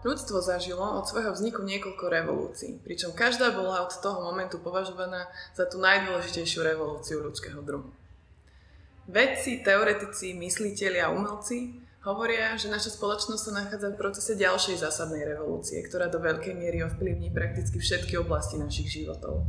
Ľudstvo 0.00 0.40
zažilo 0.40 0.96
od 0.96 1.04
svojho 1.04 1.36
vzniku 1.36 1.60
niekoľko 1.60 2.04
revolúcií, 2.08 2.80
pričom 2.80 3.12
každá 3.12 3.52
bola 3.52 3.84
od 3.84 3.92
toho 4.00 4.24
momentu 4.24 4.56
považovaná 4.56 5.28
za 5.52 5.68
tú 5.68 5.76
najdôležitejšiu 5.76 6.64
revolúciu 6.64 7.20
ľudského 7.20 7.60
druhu. 7.60 7.92
Vedci, 9.04 9.60
teoretici, 9.60 10.32
mysliteľi 10.32 11.04
a 11.04 11.12
umelci 11.12 11.84
hovoria, 12.00 12.56
že 12.56 12.72
naša 12.72 12.96
spoločnosť 12.96 13.42
sa 13.44 13.52
nachádza 13.52 13.92
v 13.92 14.00
procese 14.00 14.32
ďalšej 14.40 14.80
zásadnej 14.80 15.20
revolúcie, 15.28 15.84
ktorá 15.84 16.08
do 16.08 16.16
veľkej 16.16 16.56
miery 16.56 16.80
ovplyvní 16.80 17.28
prakticky 17.28 17.76
všetky 17.76 18.16
oblasti 18.16 18.56
našich 18.56 18.88
životov. 18.88 19.44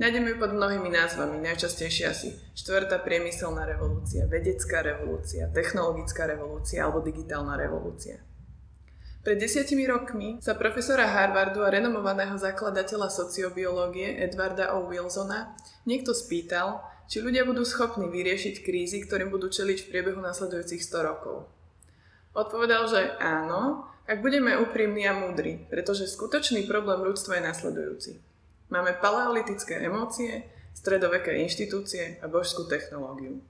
Nájdeme 0.00 0.32
ju 0.32 0.36
pod 0.40 0.56
mnohými 0.56 0.88
názvami, 0.90 1.44
najčastejšie 1.44 2.04
asi 2.08 2.32
štvrtá 2.56 3.04
priemyselná 3.04 3.68
revolúcia, 3.68 4.24
vedecká 4.26 4.80
revolúcia, 4.80 5.46
technologická 5.52 6.24
revolúcia 6.26 6.82
alebo 6.82 7.04
digitálna 7.04 7.54
revolúcia. 7.54 8.18
Pred 9.20 9.36
desiatimi 9.36 9.84
rokmi 9.84 10.40
sa 10.40 10.56
profesora 10.56 11.04
Harvardu 11.04 11.60
a 11.60 11.68
renomovaného 11.68 12.40
zakladateľa 12.40 13.12
sociobiológie 13.12 14.16
Edwarda 14.16 14.72
O. 14.80 14.88
Wilsona 14.88 15.52
niekto 15.84 16.16
spýtal, 16.16 16.80
či 17.04 17.20
ľudia 17.20 17.44
budú 17.44 17.60
schopní 17.68 18.08
vyriešiť 18.08 18.64
krízy, 18.64 19.04
ktorým 19.04 19.28
budú 19.28 19.52
čeliť 19.52 19.84
v 19.84 19.88
priebehu 19.92 20.24
nasledujúcich 20.24 20.80
100 20.80 21.04
rokov. 21.04 21.44
Odpovedal, 22.32 22.88
že 22.88 23.12
áno, 23.20 23.84
ak 24.08 24.24
budeme 24.24 24.56
úprimní 24.56 25.04
a 25.04 25.12
múdri, 25.12 25.68
pretože 25.68 26.08
skutočný 26.08 26.64
problém 26.64 27.04
ľudstva 27.04 27.36
je 27.36 27.44
nasledujúci. 27.44 28.10
Máme 28.72 28.96
paleolitické 29.04 29.84
emócie, 29.84 30.48
stredoveké 30.72 31.36
inštitúcie 31.44 32.16
a 32.22 32.26
božskú 32.30 32.64
technológiu. 32.64 33.44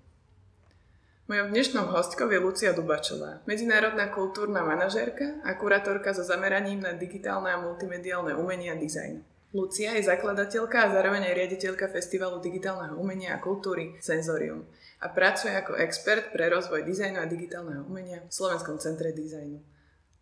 Mojou 1.30 1.46
dnešnou 1.46 1.86
hostkou 1.95 2.26
je 2.26 2.42
Lucia 2.42 2.74
Dubačová, 2.74 3.38
medzinárodná 3.46 4.10
kultúrna 4.10 4.66
manažérka 4.66 5.38
a 5.46 5.54
kurátorka 5.54 6.10
so 6.10 6.26
zameraním 6.26 6.82
na 6.82 6.90
digitálne 6.90 7.54
a 7.54 7.62
multimediálne 7.62 8.34
umenie 8.34 8.74
a 8.74 8.74
dizajn. 8.74 9.22
Lucia 9.54 9.95
je 9.95 10.10
zakladateľka 10.10 10.82
a 10.82 10.90
zároveň 10.90 11.30
aj 11.30 11.38
riaditeľka 11.38 11.87
Festivalu 11.87 12.42
digitálneho 12.42 12.98
umenia 12.98 13.38
a 13.38 13.38
kultúry 13.38 13.95
Senzorium 14.02 14.66
a 14.98 15.06
pracuje 15.06 15.54
ako 15.54 15.78
expert 15.78 16.34
pre 16.34 16.50
rozvoj 16.50 16.82
dizajnu 16.82 17.22
a 17.22 17.30
digitálneho 17.30 17.87
umenia 17.87 18.26
v 18.26 18.34
Slovenskom 18.34 18.82
centre 18.82 19.15
dizajnu. 19.15 19.62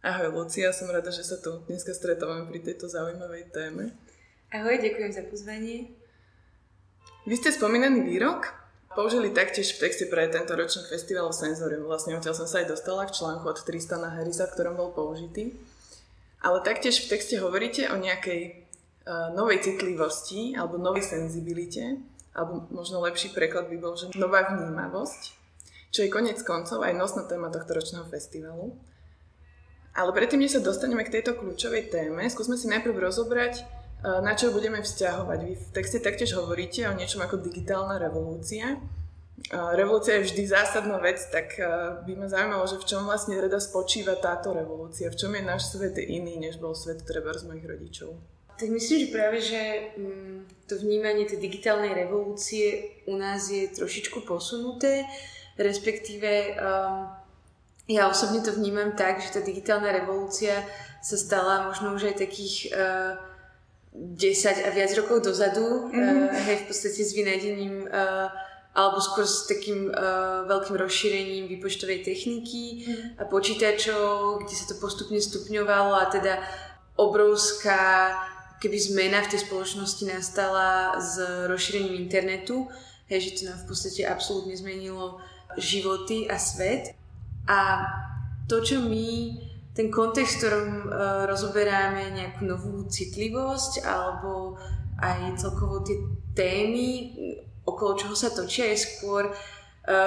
Ahoj 0.04 0.28
Lucia, 0.28 0.76
som 0.76 0.92
rada, 0.92 1.08
že 1.08 1.24
sa 1.24 1.40
tu 1.40 1.64
dneska 1.72 1.96
stretávame 1.96 2.52
pri 2.52 2.60
tejto 2.60 2.84
zaujímavej 2.84 3.48
téme. 3.48 3.96
Ahoj, 4.52 4.76
ďakujem 4.76 5.12
za 5.16 5.24
pozvanie. 5.24 5.88
Vy 7.24 7.32
ste 7.40 7.48
spomínaný 7.48 8.04
výrok 8.04 8.67
použili 8.98 9.30
taktiež 9.30 9.78
v 9.78 9.86
texte 9.86 10.10
pre 10.10 10.26
tento 10.26 10.58
ročný 10.58 10.82
festival 10.90 11.30
Senzorium. 11.30 11.86
Vlastne 11.86 12.18
odtiaľ 12.18 12.34
som 12.34 12.50
sa 12.50 12.66
aj 12.66 12.74
dostala 12.74 13.06
k 13.06 13.14
článku 13.14 13.46
od 13.46 13.62
Tristana 13.62 14.10
Harrisa, 14.10 14.50
v 14.50 14.58
ktorom 14.58 14.74
bol 14.74 14.90
použitý. 14.90 15.54
Ale 16.42 16.66
taktiež 16.66 17.06
v 17.06 17.14
texte 17.14 17.38
hovoríte 17.38 17.86
o 17.94 17.94
nejakej 17.94 18.66
uh, 19.06 19.30
novej 19.38 19.62
citlivosti 19.62 20.58
alebo 20.58 20.82
novej 20.82 21.06
senzibilite, 21.06 22.02
alebo 22.34 22.66
možno 22.74 22.98
lepší 23.06 23.30
preklad 23.30 23.70
by 23.70 23.78
bol, 23.78 23.94
že 23.94 24.10
nová 24.18 24.50
vnímavosť, 24.50 25.22
čo 25.94 26.02
je 26.02 26.10
konec 26.10 26.42
koncov 26.42 26.82
aj 26.82 26.98
nosná 26.98 27.22
téma 27.30 27.54
tohto 27.54 27.78
ročného 27.78 28.06
festivalu. 28.10 28.74
Ale 29.94 30.10
predtým, 30.10 30.42
než 30.42 30.58
sa 30.58 30.62
dostaneme 30.62 31.06
k 31.06 31.22
tejto 31.22 31.38
kľúčovej 31.38 31.94
téme, 31.94 32.26
skúsme 32.26 32.58
si 32.58 32.66
najprv 32.66 32.98
rozobrať, 32.98 33.62
na 34.02 34.32
čo 34.38 34.54
budeme 34.54 34.78
vzťahovať. 34.78 35.38
Vy 35.42 35.52
v 35.58 35.68
texte 35.74 35.98
taktiež 35.98 36.38
hovoríte 36.38 36.86
o 36.86 36.94
niečom 36.94 37.22
ako 37.22 37.42
digitálna 37.42 37.98
revolúcia. 37.98 38.78
Eh, 39.48 39.70
revolúcia 39.78 40.18
je 40.18 40.28
vždy 40.28 40.42
zásadná 40.50 40.98
vec, 40.98 41.22
tak 41.30 41.56
eh, 41.56 41.64
by 42.04 42.12
ma 42.18 42.26
zaujímalo, 42.28 42.66
že 42.66 42.76
v 42.82 42.88
čom 42.90 43.06
vlastne 43.06 43.38
rada 43.38 43.56
spočíva 43.62 44.18
táto 44.18 44.52
revolúcia, 44.52 45.08
v 45.08 45.16
čom 45.16 45.32
je 45.32 45.42
náš 45.46 45.72
svet 45.72 45.96
iný, 45.96 46.36
než 46.36 46.58
bol 46.58 46.74
svet 46.74 47.06
treba 47.06 47.32
z 47.32 47.48
mojich 47.48 47.64
rodičov. 47.64 48.18
Tak 48.58 48.68
myslím, 48.68 49.06
že 49.06 49.14
práve, 49.14 49.38
že 49.38 49.62
mm, 49.94 50.66
to 50.66 50.74
vnímanie 50.82 51.24
tej 51.24 51.38
digitálnej 51.38 51.94
revolúcie 51.94 52.98
u 53.06 53.14
nás 53.14 53.46
je 53.46 53.70
trošičku 53.70 54.26
posunuté, 54.26 55.06
respektíve 55.54 56.58
um, 56.58 57.06
ja 57.86 58.10
osobne 58.10 58.42
to 58.42 58.50
vnímam 58.50 58.98
tak, 58.98 59.22
že 59.22 59.30
tá 59.30 59.40
digitálna 59.46 59.94
revolúcia 59.94 60.66
sa 60.98 61.14
stala 61.14 61.70
možno 61.70 61.94
už 61.94 62.10
aj 62.10 62.16
takých 62.18 62.74
uh, 62.74 63.14
10 63.98 64.66
a 64.66 64.70
viac 64.70 64.94
rokov 64.94 65.26
dozadu, 65.26 65.90
mm-hmm. 65.90 66.30
uh, 66.30 66.44
hej, 66.46 66.56
v 66.62 66.64
podstate 66.70 67.02
s 67.02 67.12
vynadením 67.12 67.90
uh, 67.90 68.30
alebo 68.78 69.02
skôr 69.02 69.26
s 69.26 69.50
takým 69.50 69.90
uh, 69.90 70.46
veľkým 70.46 70.78
rozšírením 70.78 71.50
výpočtovej 71.50 72.06
techniky 72.06 72.86
mm. 72.86 73.18
a 73.18 73.26
počítačov, 73.26 74.46
kde 74.46 74.54
sa 74.54 74.70
to 74.70 74.78
postupne 74.78 75.18
stupňovalo 75.18 75.98
a 75.98 76.06
teda 76.06 76.38
obrovská 76.94 78.14
keby 78.58 78.78
zmena 78.78 79.22
v 79.22 79.30
tej 79.34 79.40
spoločnosti 79.46 80.04
nastala 80.06 80.98
s 80.98 81.18
rozšírením 81.46 81.94
internetu, 81.94 82.66
hej, 83.06 83.18
že 83.22 83.34
to 83.34 83.42
nám 83.50 83.58
v 83.62 83.66
podstate 83.70 84.02
absolútne 84.06 84.54
zmenilo 84.54 85.22
životy 85.58 86.26
a 86.26 86.38
svet. 86.38 86.94
A 87.46 87.86
to, 88.50 88.60
čo 88.60 88.82
my 88.82 89.38
ten 89.74 89.88
kontext, 89.90 90.36
v 90.36 90.40
ktorom 90.42 90.66
uh, 90.66 90.84
rozoberáme 91.30 92.10
nejakú 92.10 92.42
novú 92.44 92.86
citlivosť 92.90 93.86
alebo 93.86 94.58
aj 94.98 95.38
celkovo 95.38 95.86
tie 95.86 96.02
témy, 96.34 97.14
okolo 97.62 97.94
čoho 97.94 98.14
sa 98.18 98.34
točia, 98.34 98.74
je 98.74 98.82
skôr 98.82 99.30
uh, 99.30 99.34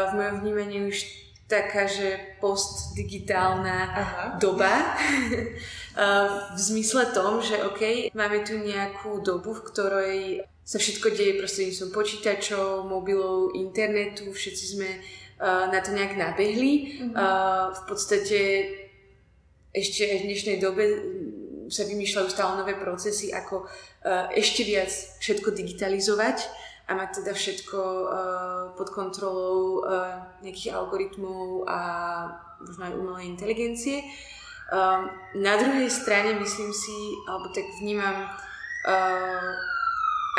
v 0.10 0.12
mojom 0.20 0.36
vnímaní 0.44 0.92
už 0.92 0.98
taká, 1.48 1.84
že 1.88 2.40
postdigitálna 2.40 3.78
Aha. 3.92 4.24
doba. 4.40 4.72
uh, 4.72 6.52
v 6.56 6.60
zmysle 6.60 7.12
tom, 7.16 7.40
že 7.40 7.60
OK, 7.64 8.12
máme 8.16 8.44
tu 8.44 8.60
nejakú 8.60 9.24
dobu, 9.24 9.56
v 9.56 9.66
ktorej 9.72 10.20
sa 10.62 10.80
všetko 10.80 11.12
deje 11.12 11.36
prostredníctvom 11.36 11.92
počítačov, 11.92 12.88
mobilov, 12.88 13.56
internetu, 13.60 14.32
všetci 14.32 14.66
sme 14.78 14.90
na 15.42 15.80
to 15.82 15.92
nejak 15.92 16.16
nabehli. 16.16 17.02
Uh, 17.12 17.74
v 17.74 17.82
podstate 17.90 18.40
ešte 19.72 20.04
v 20.20 20.26
dnešnej 20.28 20.58
dobe 20.60 20.84
sa 21.72 21.88
vymýšľajú 21.88 22.28
stále 22.28 22.60
nové 22.60 22.76
procesy, 22.76 23.32
ako 23.32 23.64
uh, 23.64 24.28
ešte 24.36 24.68
viac 24.68 24.92
všetko 25.24 25.56
digitalizovať 25.56 26.44
a 26.92 27.00
mať 27.00 27.24
teda 27.24 27.32
všetko 27.32 27.80
uh, 27.80 28.12
pod 28.76 28.92
kontrolou 28.92 29.80
uh, 29.80 30.20
nejakých 30.44 30.76
algoritmov 30.76 31.64
a 31.72 31.80
možno 32.60 32.84
aj 32.92 32.94
umelej 32.94 33.26
inteligencie. 33.32 34.06
Na 35.36 35.60
druhej 35.60 35.92
strane 35.92 36.40
myslím 36.40 36.72
si, 36.72 37.20
alebo 37.28 37.52
tak 37.52 37.68
vnímam 37.84 38.24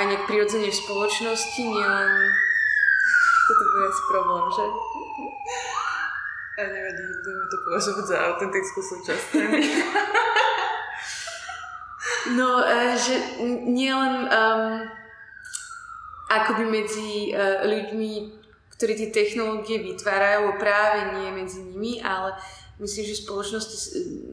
aj 0.00 0.04
nejak 0.08 0.24
prirodzene 0.24 0.72
v 0.72 0.80
spoločnosti, 0.88 1.60
nielen 1.60 2.32
toto 3.52 3.62
bude 3.76 3.84
asi 3.92 4.02
problém, 4.08 4.44
že? 4.56 4.64
A 6.52 6.62
nevadí, 6.68 7.02
budeme 7.24 7.46
to 7.48 7.56
považovať 7.64 8.04
za 8.04 8.16
autentickú 8.28 8.80
súčasť. 8.84 9.26
No, 12.22 12.62
uh, 12.62 12.94
že 12.94 13.18
nielen 13.66 14.30
um, 14.30 14.86
akoby 16.30 16.64
medzi 16.70 17.34
uh, 17.34 17.66
ľuďmi, 17.66 18.12
ktorí 18.78 18.92
tie 18.94 19.10
technológie 19.10 19.82
vytvárajú, 19.82 20.54
práve 20.54 21.18
nie 21.18 21.34
medzi 21.34 21.66
nimi, 21.66 21.98
ale 21.98 22.38
myslím, 22.78 23.10
že 23.10 23.26
spoločnosť 23.26 23.70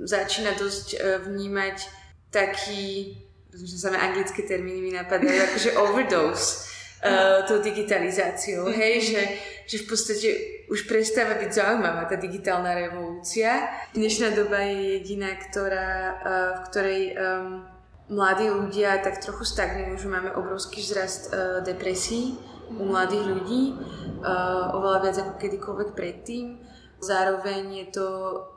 začína 0.05 0.53
dosť 0.53 0.87
uh, 0.95 1.17
vnímať 1.25 1.89
taký, 2.29 3.17
že 3.57 3.75
sa 3.81 3.89
anglické 3.89 4.45
termíny 4.45 4.85
mi 4.85 4.91
napadajú, 4.93 5.49
akože 5.49 5.69
overdose 5.81 6.69
uh, 7.03 7.45
tou 7.47 7.59
digitalizáciou, 7.63 8.67
hej, 8.71 9.13
že, 9.13 9.21
že 9.65 9.77
v 9.83 9.85
podstate 9.87 10.29
už 10.69 10.85
prestáva 10.85 11.39
byť 11.39 11.51
zaujímavá 11.51 12.05
tá 12.05 12.19
digitálna 12.19 12.75
revolúcia. 12.75 13.71
Dnešná 13.95 14.35
doba 14.35 14.61
je 14.67 14.99
jediná, 14.99 15.33
ktorá, 15.39 15.89
uh, 15.89 16.51
v 16.55 16.59
ktorej 16.69 17.01
um, 17.15 17.65
mladí 18.09 18.49
ľudia 18.49 19.01
tak 19.01 19.21
trochu 19.23 19.45
stagnujú, 19.45 19.97
že 19.97 20.07
máme 20.11 20.35
obrovský 20.35 20.81
vzrast 20.81 21.31
uh, 21.31 21.61
depresí 21.65 22.37
u 22.69 22.85
mladých 22.85 23.25
ľudí, 23.25 23.61
uh, 23.73 24.77
oveľa 24.77 24.99
viac 25.09 25.15
ako 25.25 25.33
kedykoľvek 25.41 25.89
predtým. 25.97 26.61
Zároveň 26.99 27.87
je 27.87 27.87
to 27.95 28.07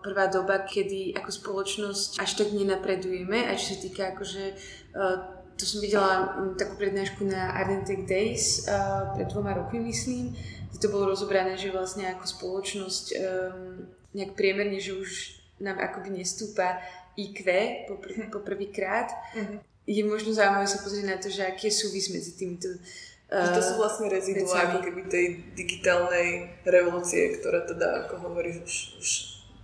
prvá 0.03 0.27
doba, 0.27 0.67
kedy 0.67 1.15
ako 1.15 1.31
spoločnosť 1.31 2.19
až 2.19 2.31
tak 2.43 2.50
nenapredujeme, 2.50 3.47
a 3.47 3.55
čo 3.55 3.73
sa 3.73 3.79
týka 3.79 4.03
akože 4.12 4.44
uh, 4.99 5.42
to 5.62 5.70
som 5.70 5.79
videla 5.79 6.35
um, 6.35 6.59
takú 6.59 6.75
prednášku 6.75 7.23
na 7.23 7.55
Ardentech 7.55 8.03
Days 8.03 8.67
uh, 8.67 9.14
pred 9.14 9.31
dvoma 9.31 9.55
rokmi, 9.55 9.79
myslím, 9.94 10.35
kde 10.75 10.79
to 10.82 10.91
bolo 10.91 11.14
rozobrané, 11.14 11.55
že 11.55 11.70
vlastne 11.70 12.11
ako 12.11 12.26
spoločnosť 12.26 13.05
um, 13.14 13.87
nejak 14.11 14.35
priemerne, 14.35 14.82
že 14.82 14.99
už 14.99 15.38
nám 15.62 15.79
akoby 15.79 16.19
nestúpa 16.19 16.82
IQ 17.14 17.47
po, 17.87 17.94
pr- 18.03 18.26
po 18.35 18.43
prvýkrát. 18.43 19.14
Uh-huh. 19.38 19.62
Je 19.87 20.03
možno 20.03 20.35
zaujímavé 20.35 20.67
sa 20.67 20.82
pozrieť 20.82 21.06
na 21.06 21.17
to, 21.23 21.31
že 21.31 21.47
aký 21.47 21.70
je 21.70 21.79
súvis 21.87 22.11
medzi 22.11 22.35
týmito 22.35 22.67
Uh, 23.32 23.49
to 23.56 23.65
sú 23.65 23.81
vlastne 23.81 24.12
reziduá 24.12 24.69
ako 24.69 24.85
keby 24.85 25.08
tej 25.08 25.41
digitálnej 25.56 26.53
revolúcie, 26.69 27.41
ktorá 27.41 27.65
teda, 27.65 28.05
ako 28.05 28.29
hovoríš, 28.29 28.61
už, 28.61 28.75
už 29.00 29.11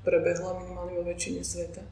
prebehla 0.08 0.56
minimálne 0.56 0.96
vo 0.96 1.04
väčšine 1.04 1.44
sveta. 1.44 1.84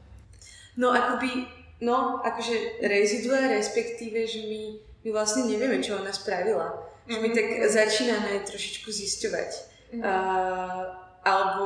No 0.73 0.89
akoby, 0.89 1.45
no 1.81 2.21
akože 2.25 2.81
rezidua, 2.81 3.53
respektíve, 3.53 4.25
že 4.25 4.41
my, 4.49 4.61
my 5.05 5.09
vlastne 5.13 5.45
nevieme, 5.45 5.77
čo 5.81 6.01
ona 6.01 6.09
spravila. 6.09 6.73
Mm-hmm. 6.73 7.11
Že 7.13 7.17
my 7.21 7.29
tak 7.31 7.47
mhm. 7.47 7.69
začíname 7.69 8.31
trošičku 8.43 8.89
zisťovať. 8.89 9.51
Mm-hmm. 9.87 10.03
Uh, 10.03 10.83
alebo 11.23 11.63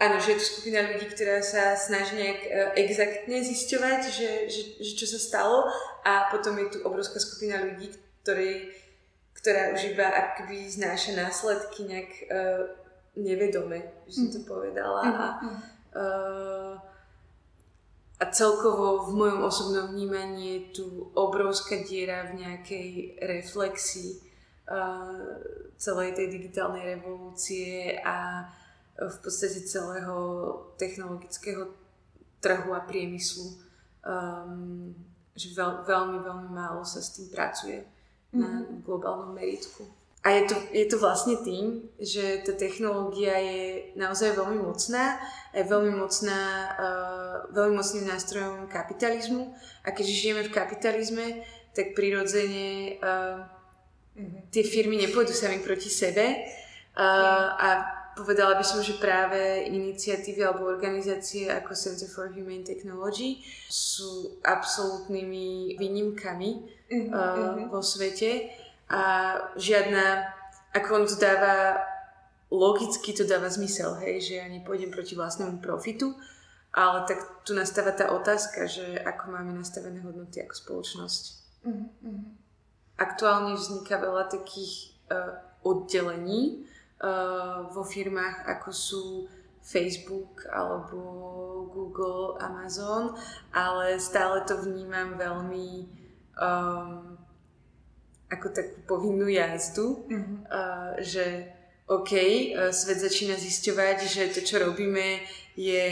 áno, 0.00 0.16
že 0.22 0.36
je 0.36 0.40
tu 0.40 0.44
skupina 0.56 0.80
ľudí, 0.88 1.06
ktorá 1.12 1.44
sa 1.44 1.76
snaží 1.76 2.16
nejak 2.16 2.40
uh, 2.46 2.50
exaktne 2.78 3.42
zisťovať, 3.44 4.00
že, 4.08 4.30
že, 4.48 4.62
že 4.80 4.92
čo 4.96 5.06
sa 5.06 5.18
stalo 5.20 5.68
a 6.06 6.32
potom 6.32 6.56
je 6.56 6.72
tu 6.72 6.78
obrovská 6.86 7.20
skupina 7.20 7.60
ľudí, 7.60 7.92
ktorí, 8.24 8.72
ktorá 9.36 9.76
už 9.76 9.92
iba 9.92 10.08
akoby 10.08 10.64
znáša 10.70 11.18
následky 11.18 11.84
nejak 11.84 12.12
uh, 12.32 12.64
nevedome, 13.18 13.82
by 14.06 14.12
som 14.14 14.30
to 14.30 14.40
mhm. 14.40 14.46
povedala. 14.46 15.00
A, 15.04 15.26
uh, 15.92 16.87
a 18.18 18.24
celkovo 18.34 19.06
v 19.06 19.12
mojom 19.14 19.40
osobnom 19.46 19.86
vnímaní 19.94 20.42
je 20.50 20.60
tu 20.82 20.86
obrovská 21.14 21.86
diera 21.86 22.26
v 22.34 22.42
nejakej 22.42 22.88
reflexii 23.22 24.18
uh, 24.66 25.38
celej 25.78 26.18
tej 26.18 26.26
digitálnej 26.26 26.98
revolúcie 26.98 27.94
a 28.02 28.50
v 28.98 29.16
podstate 29.22 29.62
celého 29.62 30.18
technologického 30.74 31.70
trhu 32.42 32.70
a 32.74 32.82
priemyslu. 32.82 33.54
Um, 34.02 34.90
že 35.38 35.54
veľ, 35.54 35.86
veľmi, 35.86 36.18
veľmi 36.18 36.50
málo 36.50 36.82
sa 36.82 36.98
s 36.98 37.14
tým 37.14 37.30
pracuje 37.30 37.78
mm-hmm. 37.78 38.40
na 38.42 38.48
mhm. 38.66 38.82
globálnom 38.82 39.30
meritku. 39.30 39.86
A 40.26 40.34
je 40.34 40.50
to, 40.50 40.56
je 40.74 40.86
to 40.90 40.96
vlastne 40.98 41.38
tým, 41.46 41.86
že 42.02 42.42
tá 42.42 42.50
technológia 42.58 43.38
je 43.38 43.94
naozaj 43.94 44.34
veľmi 44.34 44.66
mocná, 44.66 45.14
je 45.54 45.62
veľmi, 45.62 45.94
mocná, 45.94 46.40
uh, 46.74 47.34
veľmi 47.54 47.78
mocným 47.78 48.06
nástrojom 48.10 48.66
kapitalizmu. 48.66 49.54
A 49.86 49.94
keďže 49.94 50.18
žijeme 50.18 50.42
v 50.42 50.54
kapitalizme, 50.54 51.26
tak 51.70 51.94
prirodzene 51.94 52.98
uh, 52.98 53.46
tie 54.50 54.66
firmy 54.66 54.98
nepôjdu 55.06 55.30
sami 55.30 55.62
proti 55.62 55.86
sebe. 55.86 56.50
Uh, 56.98 57.54
a 57.54 57.68
povedala 58.18 58.58
by 58.58 58.64
som, 58.66 58.82
že 58.82 58.98
práve 58.98 59.70
iniciatívy 59.70 60.42
alebo 60.42 60.66
organizácie 60.66 61.46
ako 61.46 61.78
Center 61.78 62.10
for 62.10 62.34
Humane 62.34 62.66
Technology 62.66 63.46
sú 63.70 64.42
absolútnymi 64.42 65.78
výnimkami 65.78 66.50
uh, 67.14 67.70
vo 67.70 67.78
svete 67.78 68.50
a 68.88 69.02
žiadna, 69.56 70.32
ako 70.72 70.88
on 70.96 71.04
to 71.04 71.16
dáva, 71.20 71.84
logicky 72.48 73.12
to 73.12 73.28
dáva 73.28 73.52
zmysel, 73.52 74.00
hej, 74.00 74.24
že 74.24 74.34
ja 74.40 74.46
nepôjdem 74.48 74.88
proti 74.88 75.12
vlastnému 75.12 75.60
profitu, 75.60 76.16
ale 76.72 77.04
tak 77.04 77.44
tu 77.44 77.52
nastáva 77.52 77.92
tá 77.92 78.12
otázka, 78.12 78.64
že 78.64 78.96
ako 79.00 79.32
máme 79.32 79.52
nastavené 79.52 80.00
hodnoty 80.00 80.40
ako 80.40 80.54
spoločnosť. 80.56 81.22
Mm-hmm. 81.68 82.18
Aktuálne 82.98 83.56
vzniká 83.56 84.00
veľa 84.00 84.32
takých 84.32 84.96
uh, 85.12 85.36
oddelení, 85.64 86.64
uh, 87.04 87.68
vo 87.68 87.84
firmách 87.84 88.48
ako 88.58 88.70
sú 88.72 89.04
Facebook 89.60 90.48
alebo 90.48 90.98
Google, 91.68 92.40
Amazon, 92.40 93.12
ale 93.52 94.00
stále 94.00 94.40
to 94.48 94.56
vnímam 94.64 95.20
veľmi 95.20 95.68
um, 96.40 97.17
ako 98.28 98.46
takú 98.52 98.78
povinnú 98.84 99.28
jazdu, 99.28 100.04
mm-hmm. 100.04 100.38
uh, 100.48 101.00
že 101.00 101.48
OK, 101.88 102.12
uh, 102.12 102.68
svet 102.72 103.00
začína 103.00 103.40
zisťovať, 103.40 103.98
že 104.04 104.22
to, 104.36 104.40
čo 104.44 104.60
robíme, 104.60 105.24
je 105.56 105.84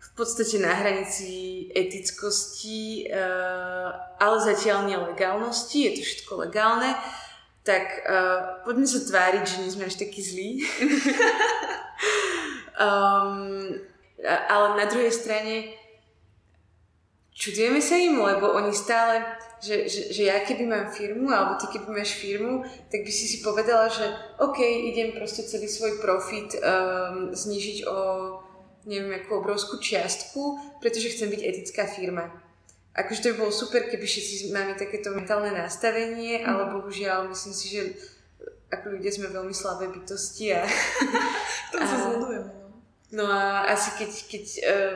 v 0.00 0.10
podstate 0.16 0.60
na 0.60 0.76
hranici 0.76 1.68
etickosti, 1.72 3.08
uh, 3.08 3.88
ale 4.20 4.36
zatiaľ 4.44 4.88
nelegálnosti, 4.88 5.88
je 5.88 5.90
to 5.96 6.00
všetko 6.04 6.32
legálne 6.48 6.92
tak 7.60 8.08
uh, 8.08 8.64
poďme 8.64 8.88
sa 8.88 9.04
tváriť, 9.04 9.44
že 9.44 9.60
nie 9.60 9.70
sme 9.70 9.86
až 9.86 10.00
takí 10.00 10.24
zlí. 10.24 10.50
um, 12.80 13.76
ale 14.24 14.66
na 14.76 14.86
druhej 14.88 15.12
strane 15.12 15.76
čudujeme 17.34 17.80
sa 17.82 17.96
im, 17.96 18.18
lebo 18.18 18.52
oni 18.54 18.72
stále, 18.74 19.24
že, 19.62 19.88
že, 19.88 20.12
že 20.12 20.22
ja 20.30 20.40
keby 20.42 20.66
mám 20.66 20.86
firmu, 20.94 21.30
alebo 21.30 21.58
ty 21.58 21.66
keby 21.70 21.90
máš 21.90 22.16
firmu, 22.16 22.62
tak 22.90 23.02
by 23.02 23.12
si 23.12 23.24
si 23.28 23.38
povedala, 23.44 23.90
že 23.90 24.06
OK, 24.40 24.60
idem 24.62 25.12
proste 25.12 25.46
celý 25.46 25.68
svoj 25.68 26.00
profit 26.02 26.56
um, 26.58 27.30
znižiť 27.32 27.78
o 27.88 27.98
neviem, 28.88 29.20
akú 29.20 29.44
obrovskú 29.44 29.76
čiastku, 29.76 30.56
pretože 30.80 31.12
chcem 31.12 31.28
byť 31.28 31.40
etická 31.44 31.84
firma 31.84 32.32
akože 32.94 33.20
to 33.22 33.28
by 33.32 33.36
bolo 33.46 33.52
super, 33.54 33.86
keby 33.86 34.02
všetci 34.02 34.50
máme 34.50 34.74
takéto 34.74 35.14
mentálne 35.14 35.54
nastavenie, 35.54 36.42
mm. 36.42 36.46
ale 36.46 36.62
bohužiaľ 36.74 37.30
myslím 37.30 37.54
si, 37.54 37.66
že 37.70 37.80
ako 38.70 38.98
ľudia 38.98 39.10
sme 39.10 39.30
veľmi 39.30 39.54
slabé 39.54 39.90
bytosti 39.90 40.54
a... 40.54 40.62
to 41.74 41.76
sa 41.78 41.96
zhodujeme, 42.06 42.50
no. 42.50 42.66
No 43.10 43.24
a 43.26 43.66
asi 43.66 43.90
keď, 43.98 44.10
keď 44.30 44.44
uh, 44.62 44.94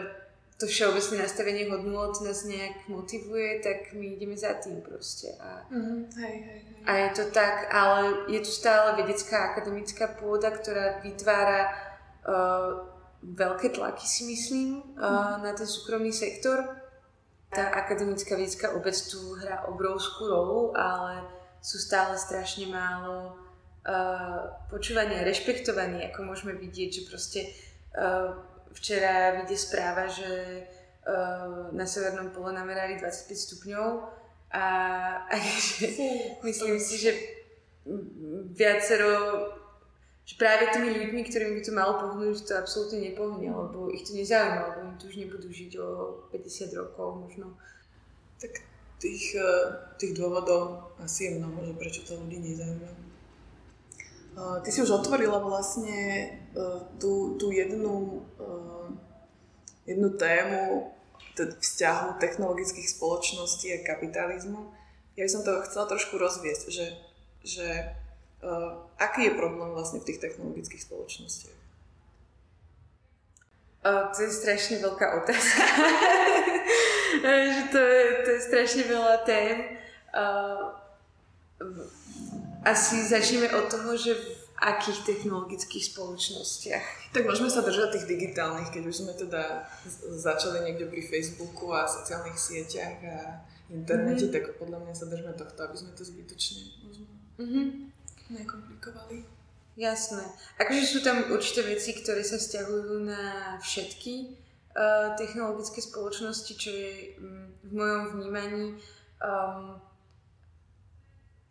to 0.64 0.72
všeobecné 0.72 1.28
nastavenie 1.28 1.68
hodnot 1.68 2.24
nás 2.24 2.48
nejak 2.48 2.88
motivuje, 2.88 3.60
tak 3.60 3.92
my 3.92 4.16
ideme 4.16 4.32
za 4.32 4.56
tým 4.56 4.80
proste. 4.80 5.36
A, 5.36 5.68
mm, 5.68 6.08
hej, 6.16 6.36
hej, 6.40 6.60
hej. 6.64 6.82
a 6.88 6.92
je 7.04 7.10
to 7.20 7.24
tak, 7.28 7.68
ale 7.68 8.24
je 8.32 8.40
tu 8.40 8.48
stále 8.48 8.96
vedecká 8.96 9.52
akademická 9.52 10.08
pôda, 10.16 10.48
ktorá 10.48 11.04
vytvára 11.04 11.68
uh, 12.24 12.88
veľké 13.20 13.76
tlaky, 13.76 14.08
si 14.08 14.24
myslím, 14.24 14.96
uh, 14.96 15.36
mm. 15.36 15.44
na 15.44 15.52
ten 15.52 15.68
súkromný 15.68 16.16
sektor 16.16 16.64
tá 17.54 17.70
akademická 17.70 18.34
vedecká 18.34 18.74
obec 18.74 18.98
tu 18.98 19.38
hrá 19.38 19.62
obrovskú 19.70 20.26
rolu, 20.26 20.74
ale 20.74 21.22
sú 21.62 21.78
stále 21.78 22.18
strašne 22.18 22.66
málo 22.66 23.36
uh, 23.86 24.50
počúvania, 24.68 25.22
rešpektovania, 25.22 26.10
ako 26.10 26.34
môžeme 26.34 26.58
vidieť, 26.58 26.90
že 26.90 27.02
proste 27.06 27.40
uh, 27.94 28.53
včera 28.74 29.40
vyjde 29.40 29.56
správa, 29.56 30.10
že 30.10 30.62
uh, 31.06 31.72
na 31.72 31.86
severnom 31.86 32.30
pole 32.34 32.52
namerali 32.52 32.98
25 32.98 33.30
stupňov 33.30 33.90
a, 34.50 34.66
a 35.30 35.34
že, 35.38 35.86
myslím 36.42 36.78
si, 36.78 36.98
že 36.98 37.10
viacero 38.54 39.12
že 40.24 40.40
práve 40.40 40.72
tými 40.72 40.88
ľuďmi, 40.88 41.20
ktorým 41.28 41.52
by 41.52 41.60
to 41.60 41.72
malo 41.76 42.00
pohnúť, 42.00 42.48
to 42.48 42.52
absolútne 42.56 43.12
nepohne, 43.12 43.44
lebo 43.44 43.92
ich 43.92 44.08
to 44.08 44.16
nezaujíma, 44.16 44.72
lebo 44.72 44.78
oni 44.88 44.96
tu 44.96 45.04
už 45.12 45.16
nebudú 45.20 45.48
žiť 45.52 45.72
o 45.84 45.88
50 46.32 46.80
rokov 46.80 47.08
možno. 47.28 47.52
Tak 48.40 48.64
tých, 48.96 49.36
eh, 49.36 49.68
tých 50.00 50.16
dôvodov 50.16 50.96
asi 50.96 51.28
je 51.28 51.36
mnoho, 51.36 51.60
že 51.68 51.76
prečo 51.76 52.00
to 52.08 52.16
ľudí 52.16 52.40
nezaujíma. 52.40 52.92
Eh, 54.34 54.56
ty 54.64 54.68
si 54.72 54.80
už 54.80 55.04
otvorila 55.04 55.44
vlastne 55.44 56.32
tú, 57.02 57.34
tú 57.36 57.50
jednu, 57.50 58.22
jednu 59.86 60.08
tému 60.14 60.94
vzťahu 61.34 62.22
technologických 62.22 62.94
spoločností 62.94 63.74
a 63.74 63.82
kapitalizmu. 63.82 64.70
Ja 65.18 65.26
by 65.26 65.30
som 65.30 65.42
to 65.42 65.66
chcela 65.66 65.90
trošku 65.90 66.14
rozviesť, 66.14 66.70
že, 66.70 66.86
že 67.42 67.66
Uh, 68.44 68.76
aký 69.00 69.24
je 69.24 69.40
problém 69.40 69.72
vlastne 69.72 70.04
v 70.04 70.12
tých 70.12 70.20
technologických 70.20 70.84
spoločnostiach? 70.84 71.60
To 73.84 74.18
je 74.20 74.30
strašne 74.32 74.84
veľká 74.84 75.06
otázka. 75.24 75.64
to, 77.72 77.80
je, 77.80 78.04
to 78.20 78.28
je 78.36 78.40
strašne 78.44 78.84
veľa 78.84 79.24
tém. 79.24 79.80
Uh, 80.12 80.76
asi 82.68 83.00
začneme 83.00 83.48
od 83.48 83.64
toho, 83.72 83.96
že 83.96 84.12
akých 84.64 85.04
technologických 85.04 85.92
spoločnostiach. 85.92 87.12
Tak 87.12 87.28
môžeme 87.28 87.52
sa 87.52 87.60
držať 87.60 88.00
tých 88.00 88.08
digitálnych, 88.08 88.72
keď 88.72 88.82
už 88.88 88.96
sme 89.04 89.12
teda 89.12 89.68
začali 90.16 90.64
niekde 90.64 90.88
pri 90.88 91.04
Facebooku 91.04 91.76
a 91.76 91.84
sociálnych 91.84 92.40
sieťach 92.40 92.96
a 93.04 93.18
internete, 93.68 94.28
mm-hmm. 94.28 94.34
tak 94.34 94.56
podľa 94.56 94.80
mňa 94.80 94.94
sa 94.96 95.06
držme 95.12 95.36
tohto, 95.36 95.60
aby 95.68 95.76
sme 95.76 95.92
to 95.92 96.02
zbytočne 96.02 96.60
možno... 96.80 97.04
Mm-hmm 97.36 97.94
nekomplikovali. 98.30 99.24
Jasné. 99.74 100.22
Akože 100.62 100.82
sú 100.86 100.98
tam 101.02 101.26
určité 101.34 101.66
veci, 101.66 101.98
ktoré 101.98 102.22
sa 102.22 102.38
vzťahujú 102.38 102.94
na 103.10 103.22
všetky 103.58 104.38
uh, 104.70 105.18
technologické 105.18 105.82
spoločnosti, 105.82 106.52
čo 106.54 106.70
je 106.70 107.18
um, 107.18 107.50
v 107.66 107.72
mojom 107.74 108.02
vnímaní 108.14 108.64
um, 109.18 109.82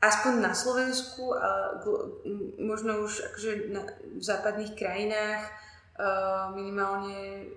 aspoň 0.03 0.33
na 0.43 0.51
Slovensku 0.51 1.31
a 1.31 1.79
gl- 1.79 2.19
možno 2.59 3.07
už 3.07 3.31
akože 3.31 3.51
na, 3.71 3.87
v 3.87 4.23
západných 4.23 4.75
krajinách, 4.75 5.47
minimálne 6.57 7.47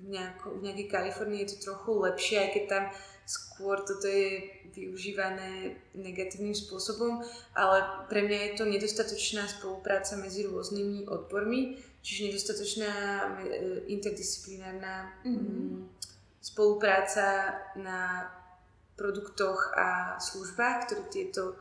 v, 0.00 0.06
nejako, 0.08 0.56
v 0.58 0.60
nejakej 0.64 0.88
Kalifornii 0.88 1.42
je 1.44 1.50
to 1.54 1.70
trochu 1.70 1.90
lepšie, 1.98 2.36
aj 2.40 2.50
keď 2.56 2.64
tam 2.70 2.84
skôr 3.26 3.82
toto 3.84 4.06
je 4.10 4.42
využívané 4.74 5.76
negatívnym 5.94 6.54
spôsobom, 6.54 7.22
ale 7.54 8.06
pre 8.06 8.26
mňa 8.26 8.38
je 8.38 8.52
to 8.58 8.64
nedostatočná 8.66 9.46
spolupráca 9.50 10.18
medzi 10.18 10.46
rôznymi 10.46 11.10
odbormi, 11.10 11.78
čiže 12.02 12.30
nedostatočná 12.30 12.90
e, 12.90 13.22
interdisciplinárna 13.92 15.14
mm-hmm. 15.26 15.90
spolupráca 16.42 17.58
na 17.76 18.30
produktoch 19.00 19.72
a 19.72 20.20
službách, 20.20 20.84
ktoré 20.84 21.02
tieto 21.08 21.56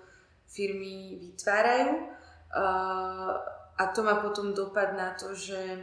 firmy 0.51 1.15
vytvárajú. 1.23 2.11
A 3.79 3.83
to 3.95 4.03
má 4.03 4.19
potom 4.19 4.51
dopad 4.51 4.91
na 4.99 5.15
to, 5.15 5.31
že 5.31 5.79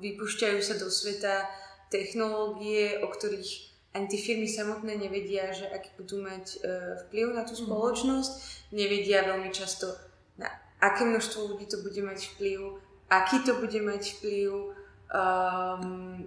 vypúšťajú 0.00 0.58
sa 0.64 0.74
do 0.80 0.88
sveta 0.88 1.44
technológie, 1.92 3.04
o 3.04 3.12
ktorých 3.12 3.72
ani 3.92 4.08
tie 4.08 4.20
firmy 4.24 4.48
samotné 4.48 4.96
nevedia, 4.96 5.52
že 5.52 5.68
aký 5.68 5.92
budú 6.00 6.24
mať 6.24 6.44
e, 6.48 6.58
vplyv 7.04 7.36
na 7.36 7.44
tú 7.44 7.52
mhm. 7.52 7.68
spoločnosť, 7.68 8.32
nevedia 8.72 9.28
veľmi 9.28 9.52
často, 9.52 9.92
na 10.40 10.48
aké 10.80 11.04
množstvo 11.04 11.52
ľudí 11.52 11.68
to 11.68 11.84
bude 11.84 12.00
mať 12.00 12.32
vplyv, 12.32 12.80
aký 13.12 13.44
to 13.44 13.52
bude 13.60 13.76
mať 13.84 14.02
vplyv, 14.16 14.72
um, 15.12 16.24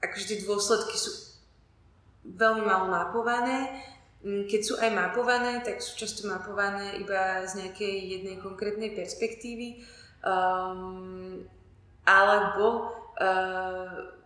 akože 0.00 0.24
tie 0.24 0.38
dôsledky 0.48 0.96
sú 0.96 1.27
veľmi 2.36 2.64
malo 2.66 2.90
mapované. 2.92 3.72
Mm, 4.20 4.50
keď 4.50 4.60
sú 4.60 4.74
aj 4.76 4.90
mapované, 4.90 5.62
tak 5.62 5.78
sú 5.78 5.94
často 5.94 6.26
mapované 6.26 6.98
iba 6.98 7.46
z 7.46 7.64
nejakej 7.64 7.96
jednej 8.18 8.36
konkrétnej 8.42 8.92
perspektívy. 8.92 9.80
Um, 10.20 11.46
alebo 12.02 12.90
uh, 13.14 14.18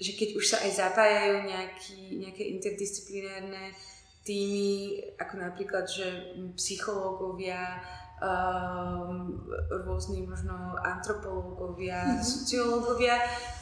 že 0.00 0.16
keď 0.16 0.28
už 0.38 0.44
sa 0.48 0.58
aj 0.64 0.72
zapájajú 0.80 1.36
nejaký, 1.44 2.00
nejaké 2.24 2.42
interdisciplinárne 2.56 3.76
týmy, 4.24 5.00
ako 5.20 5.34
napríklad, 5.36 5.84
že 5.84 6.36
psychológovia, 6.56 7.84
um, 8.20 9.40
rôzni 9.88 10.22
možno 10.28 10.76
antropológovia, 10.84 12.04
mm-hmm. 12.04 12.24
sociológovia, 12.24 13.16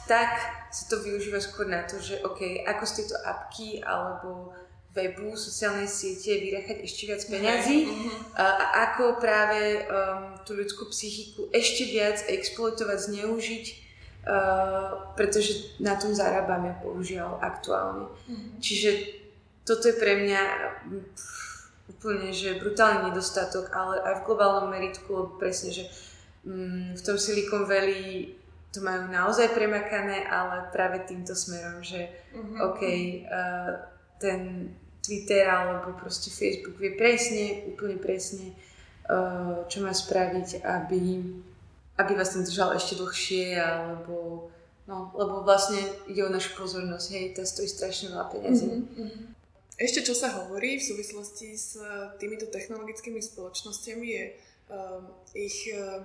tak 0.05 0.29
sa 0.69 0.83
to 0.91 1.01
využíva 1.01 1.39
skôr 1.39 1.65
na 1.71 1.87
to, 1.87 1.97
že 1.97 2.19
OK, 2.27 2.67
ako 2.67 2.83
z 2.85 2.93
tejto 3.03 3.15
apky 3.23 3.79
alebo 3.81 4.51
webu, 4.91 5.37
sociálnej 5.37 5.87
siete 5.87 6.43
vyrachať 6.43 6.77
ešte 6.83 7.03
viac 7.07 7.21
peňazí 7.29 7.77
mm-hmm. 7.87 8.35
a, 8.35 8.45
a 8.45 8.65
ako 8.91 9.21
práve 9.21 9.85
um, 9.85 10.35
tú 10.43 10.57
ľudskú 10.57 10.89
psychiku 10.91 11.47
ešte 11.55 11.87
viac 11.87 12.21
exploitovať, 12.27 12.99
zneužiť 13.09 13.65
Uh, 14.19 15.15
pretože 15.15 15.79
na 15.79 15.95
tom 15.95 16.11
zarábame, 16.11 16.75
bohužiaľ, 16.83 17.39
aktuálne. 17.39 18.11
Mm-hmm. 18.27 18.59
Čiže 18.59 18.89
toto 19.63 19.87
je 19.87 19.95
pre 19.95 20.27
mňa 20.27 20.41
pff, 21.15 21.48
úplne, 21.99 22.31
že 22.31 22.55
brutálny 22.55 23.11
nedostatok, 23.11 23.67
ale 23.75 23.99
aj 23.99 24.23
v 24.23 24.25
globálnom 24.31 24.71
meritku, 24.71 25.35
presne, 25.35 25.75
že 25.75 25.83
um, 26.47 26.95
v 26.95 27.01
tom 27.03 27.19
Silicon 27.19 27.67
Valley 27.67 28.39
to 28.71 28.79
majú 28.79 29.11
naozaj 29.11 29.51
premakané, 29.51 30.23
ale 30.23 30.71
práve 30.71 31.03
týmto 31.03 31.35
smerom, 31.35 31.83
že 31.83 32.07
mm-hmm. 32.31 32.57
OK, 32.63 32.81
uh, 33.27 33.71
ten 34.15 34.71
Twitter 35.03 35.43
alebo 35.43 35.99
proste 35.99 36.31
Facebook 36.31 36.79
vie 36.79 36.95
presne, 36.95 37.67
úplne 37.67 37.99
presne, 37.99 38.55
uh, 39.11 39.67
čo 39.67 39.83
má 39.83 39.91
spraviť, 39.91 40.63
aby 40.63 41.03
aby 41.99 42.15
vás 42.15 42.31
ten 42.31 42.47
držal 42.47 42.79
ešte 42.79 42.95
dlhšie, 42.95 43.59
alebo 43.59 44.47
no, 44.87 45.11
lebo 45.11 45.43
vlastne 45.43 45.83
ide 46.07 46.23
o 46.23 46.31
našu 46.31 46.55
pozornosť, 46.55 47.07
hej, 47.11 47.25
to 47.35 47.43
stojí 47.43 47.67
strašne 47.67 48.15
veľa 48.15 48.25
peniazí. 48.31 48.71
Mm-hmm. 48.71 49.38
Ešte 49.79 50.03
čo 50.03 50.11
sa 50.11 50.43
hovorí 50.43 50.75
v 50.75 50.83
súvislosti 50.83 51.55
s 51.55 51.79
týmito 52.19 52.51
technologickými 52.51 53.23
spoločnosťami 53.23 54.05
je 54.11 54.25
uh, 54.35 54.99
ich, 55.31 55.71
uh, 55.71 56.03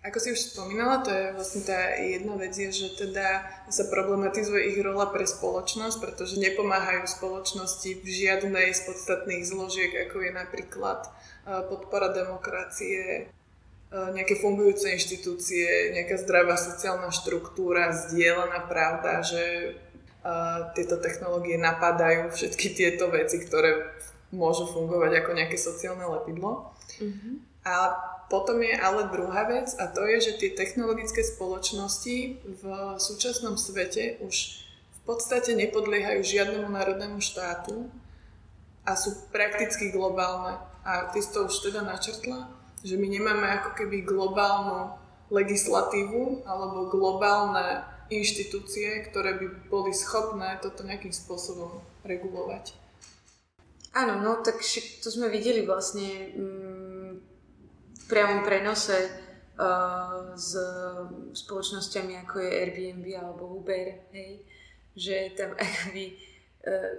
ako 0.00 0.16
si 0.16 0.32
už 0.32 0.56
spomínala, 0.56 1.04
to 1.04 1.12
je 1.12 1.36
vlastne 1.36 1.68
tá 1.68 1.92
jedna 2.00 2.40
vec 2.40 2.56
je, 2.56 2.72
že 2.72 2.96
teda 2.96 3.44
sa 3.68 3.84
problematizuje 3.92 4.72
ich 4.72 4.80
rola 4.80 5.12
pre 5.12 5.28
spoločnosť, 5.28 6.00
pretože 6.00 6.40
nepomáhajú 6.40 7.04
spoločnosti 7.04 8.00
v 8.00 8.06
žiadnej 8.08 8.72
z 8.72 8.80
podstatných 8.88 9.44
zložiek, 9.44 9.92
ako 10.08 10.16
je 10.24 10.32
napríklad 10.32 11.04
uh, 11.04 11.68
podpora 11.68 12.16
demokracie, 12.16 13.28
nejaké 13.86 14.42
fungujúce 14.42 14.90
inštitúcie, 14.90 15.94
nejaká 15.94 16.18
zdravá 16.18 16.58
sociálna 16.58 17.14
štruktúra, 17.14 17.94
zdieľaná 17.94 18.66
pravda, 18.66 19.22
že 19.22 19.42
tieto 20.74 20.98
technológie 20.98 21.54
napadajú 21.60 22.34
všetky 22.34 22.74
tieto 22.74 23.10
veci, 23.12 23.38
ktoré 23.42 23.94
môžu 24.34 24.66
fungovať 24.66 25.22
ako 25.22 25.30
nejaké 25.38 25.54
sociálne 25.54 26.02
lepidlo. 26.02 26.74
Mm-hmm. 26.98 27.34
A 27.66 27.74
potom 28.26 28.58
je 28.58 28.74
ale 28.74 29.10
druhá 29.10 29.46
vec 29.46 29.70
a 29.78 29.86
to 29.86 30.02
je, 30.06 30.30
že 30.30 30.38
tie 30.42 30.50
technologické 30.54 31.22
spoločnosti 31.22 32.42
v 32.42 32.62
súčasnom 32.98 33.54
svete 33.54 34.18
už 34.22 34.66
v 34.90 35.00
podstate 35.06 35.54
nepodliehajú 35.54 36.26
žiadnemu 36.26 36.66
národnému 36.66 37.22
štátu 37.22 37.86
a 38.82 38.98
sú 38.98 39.14
prakticky 39.30 39.94
globálne. 39.94 40.58
A 40.82 41.10
ty 41.14 41.22
si 41.22 41.30
to 41.30 41.46
už 41.46 41.70
teda 41.70 41.86
načrtla 41.86 42.50
že 42.86 42.94
my 42.94 43.10
nemáme 43.10 43.46
ako 43.58 43.70
keby 43.74 44.06
globálnu 44.06 44.94
legislatívu 45.34 46.46
alebo 46.46 46.86
globálne 46.86 47.82
inštitúcie, 48.10 49.06
ktoré 49.10 49.38
by 49.38 49.46
boli 49.70 49.92
schopné 49.94 50.58
toto 50.62 50.86
nejakým 50.86 51.12
spôsobom 51.12 51.82
regulovať. 52.06 52.74
Áno, 53.96 54.20
no 54.20 54.44
tak 54.44 54.60
to 55.00 55.08
sme 55.08 55.32
videli 55.32 55.64
vlastne 55.64 56.36
mm, 56.36 57.10
v 57.96 58.04
priamom 58.06 58.44
prenose 58.44 58.94
uh, 59.56 60.36
s 60.36 60.52
spoločnosťami 61.32 62.20
ako 62.28 62.36
je 62.44 62.50
Airbnb 62.60 63.06
alebo 63.16 63.56
Uber, 63.56 64.12
hej, 64.12 64.44
že 64.92 65.32
tam 65.32 65.56
akoby 65.64 66.12
uh, 66.68 66.92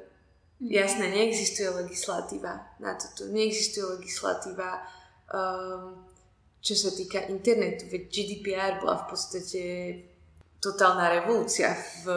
jasné, 0.58 1.14
neexistuje 1.14 1.70
legislatíva 1.70 2.66
na 2.82 2.98
toto, 2.98 3.30
neexistuje 3.30 4.02
legislatíva 4.02 4.82
um, 5.30 6.08
čo 6.68 6.76
sa 6.76 6.92
týka 6.92 7.30
internetu, 7.32 7.88
veď 7.88 8.04
GDPR 8.12 8.84
bola 8.84 9.06
v 9.06 9.08
podstate 9.08 9.62
totálna 10.58 11.14
revolúcia 11.14 11.78
v 12.02 12.10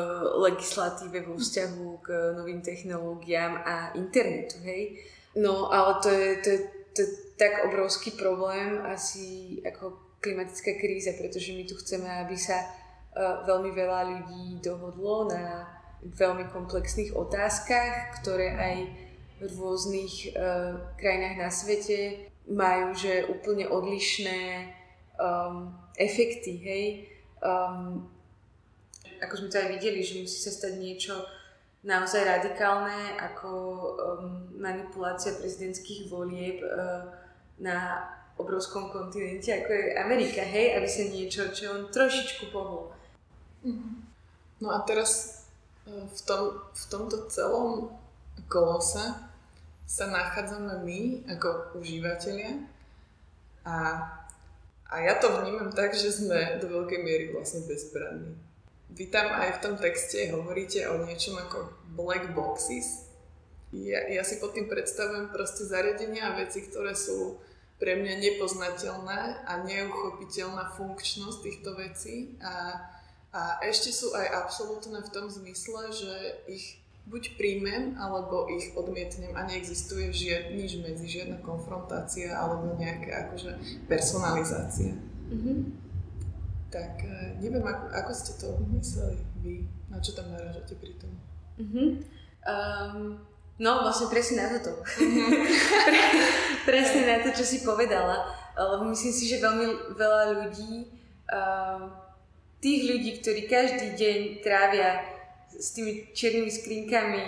legislatíve 0.48 1.28
vo 1.28 1.36
vzťahu 1.36 1.86
k 2.00 2.08
novým 2.40 2.64
technológiám 2.64 3.60
a 3.60 3.74
internetu, 3.94 4.56
hej. 4.64 4.96
No, 5.36 5.68
ale 5.68 6.00
to 6.00 6.08
je, 6.08 6.28
to 6.42 6.48
je, 6.48 6.60
to 6.96 6.98
je 7.04 7.08
tak 7.36 7.64
obrovský 7.68 8.16
problém 8.16 8.80
asi 8.84 9.58
ako 9.62 10.16
klimatická 10.20 10.76
kríza, 10.76 11.16
pretože 11.16 11.52
my 11.52 11.64
tu 11.64 11.76
chceme, 11.76 12.08
aby 12.08 12.36
sa 12.36 12.60
uh, 12.60 13.44
veľmi 13.48 13.70
veľa 13.72 14.00
ľudí 14.08 14.60
dohodlo 14.60 15.28
na 15.28 15.68
veľmi 16.00 16.48
komplexných 16.48 17.12
otázkach, 17.12 18.20
ktoré 18.20 18.56
aj 18.56 18.76
v 19.40 19.52
rôznych 19.56 20.32
uh, 20.32 20.76
krajinách 21.00 21.36
na 21.40 21.48
svete 21.48 22.28
majú 22.50 22.92
že 22.96 23.30
úplne 23.30 23.68
odlišné 23.68 24.68
um, 25.16 25.72
efekty, 25.96 26.52
hej. 26.60 26.84
Um, 27.40 28.19
ako 29.20 29.34
sme 29.36 29.48
to 29.52 29.60
aj 29.60 29.68
videli, 29.76 30.00
že 30.00 30.20
musí 30.20 30.38
sa 30.40 30.52
stať 30.52 30.80
niečo 30.80 31.14
naozaj 31.80 32.24
radikálne, 32.24 33.16
ako 33.16 33.48
um, 33.48 34.52
manipulácia 34.60 35.36
prezidentských 35.36 36.12
volieb 36.12 36.60
uh, 36.60 37.08
na 37.60 38.04
obrovskom 38.36 38.92
kontinente, 38.92 39.52
ako 39.52 39.70
je 39.72 39.96
Amerika, 39.96 40.40
hej, 40.44 40.76
aby 40.76 40.88
sa 40.88 41.04
niečo, 41.08 41.42
čo 41.52 41.64
on 41.72 41.82
trošičku 41.88 42.52
pohol. 42.52 42.92
Mhm. 43.64 44.08
No 44.60 44.76
a 44.76 44.84
teraz 44.84 45.44
uh, 45.88 46.04
v, 46.04 46.20
tom, 46.28 46.42
v 46.72 46.84
tomto 46.92 47.16
celom 47.32 47.88
kolose 48.48 49.04
sa 49.90 50.06
nachádzame 50.06 50.86
my 50.86 51.00
ako 51.26 51.80
užívateľia 51.82 52.62
a, 53.66 53.76
a 54.86 54.94
ja 55.02 55.18
to 55.18 55.42
vnímam 55.42 55.74
tak, 55.74 55.92
že 55.92 56.14
sme 56.14 56.62
do 56.62 56.70
veľkej 56.70 57.00
miery 57.02 57.24
vlastne 57.34 57.66
bezbranní. 57.66 58.49
Vy 58.94 59.04
tam 59.08 59.30
aj 59.30 59.58
v 59.58 59.62
tom 59.62 59.74
texte 59.78 60.30
hovoríte 60.34 60.84
o 60.90 61.06
niečom 61.06 61.38
ako 61.38 61.72
black 61.94 62.34
boxes. 62.34 63.10
Ja, 63.70 64.02
ja 64.10 64.26
si 64.26 64.42
pod 64.42 64.52
tým 64.52 64.66
predstavujem 64.66 65.30
proste 65.30 65.62
zariadenia 65.62 66.34
a 66.34 66.36
veci, 66.42 66.66
ktoré 66.66 66.92
sú 66.98 67.38
pre 67.78 67.96
mňa 67.96 68.18
nepoznateľné 68.18 69.46
a 69.46 69.52
neuchopiteľná 69.64 70.74
funkčnosť 70.76 71.38
týchto 71.40 71.70
vecí 71.78 72.36
a, 72.44 72.76
a 73.32 73.42
ešte 73.64 73.88
sú 73.94 74.12
aj 74.12 74.26
absolútne 74.44 75.00
v 75.00 75.12
tom 75.14 75.32
zmysle, 75.32 75.88
že 75.94 76.12
ich 76.50 76.80
buď 77.08 77.40
príjmem, 77.40 77.96
alebo 77.96 78.46
ich 78.52 78.70
odmietnem 78.76 79.32
a 79.32 79.48
neexistuje 79.48 80.12
žiad, 80.12 80.52
nič 80.52 80.78
medzi, 80.78 81.08
žiadna 81.08 81.40
konfrontácia 81.42 82.36
alebo 82.36 82.76
nejaká 82.76 83.30
akože 83.30 83.50
personalizácia. 83.88 84.94
Mm-hmm. 85.32 85.58
Tak 86.70 87.02
e, 87.02 87.34
neviem, 87.42 87.66
ako, 87.66 87.84
ako 87.90 88.12
ste 88.14 88.32
to 88.38 88.48
mysleli 88.78 89.18
vy, 89.42 89.66
na 89.90 89.98
čo 89.98 90.14
tam 90.14 90.30
narážate 90.30 90.78
pri 90.78 90.94
tom? 91.02 91.10
Mm-hmm. 91.58 91.88
Um, 92.46 93.18
no, 93.58 93.82
vlastne 93.82 94.06
presne 94.06 94.46
na 94.46 94.54
toto. 94.54 94.86
Mm-hmm. 94.86 95.30
presne 96.70 97.02
na 97.10 97.16
to, 97.26 97.34
čo 97.34 97.42
si 97.42 97.66
povedala. 97.66 98.22
Lebo 98.54 98.86
myslím 98.94 99.10
si, 99.10 99.26
že 99.26 99.42
veľmi 99.42 99.98
veľa 99.98 100.22
ľudí, 100.46 100.86
um, 101.26 101.90
tých 102.62 102.82
ľudí, 102.86 103.10
ktorí 103.18 103.50
každý 103.50 103.98
deň 103.98 104.18
trávia 104.46 105.02
s 105.50 105.74
tými 105.74 106.14
čiernymi 106.14 106.50
skrinkami 106.54 107.22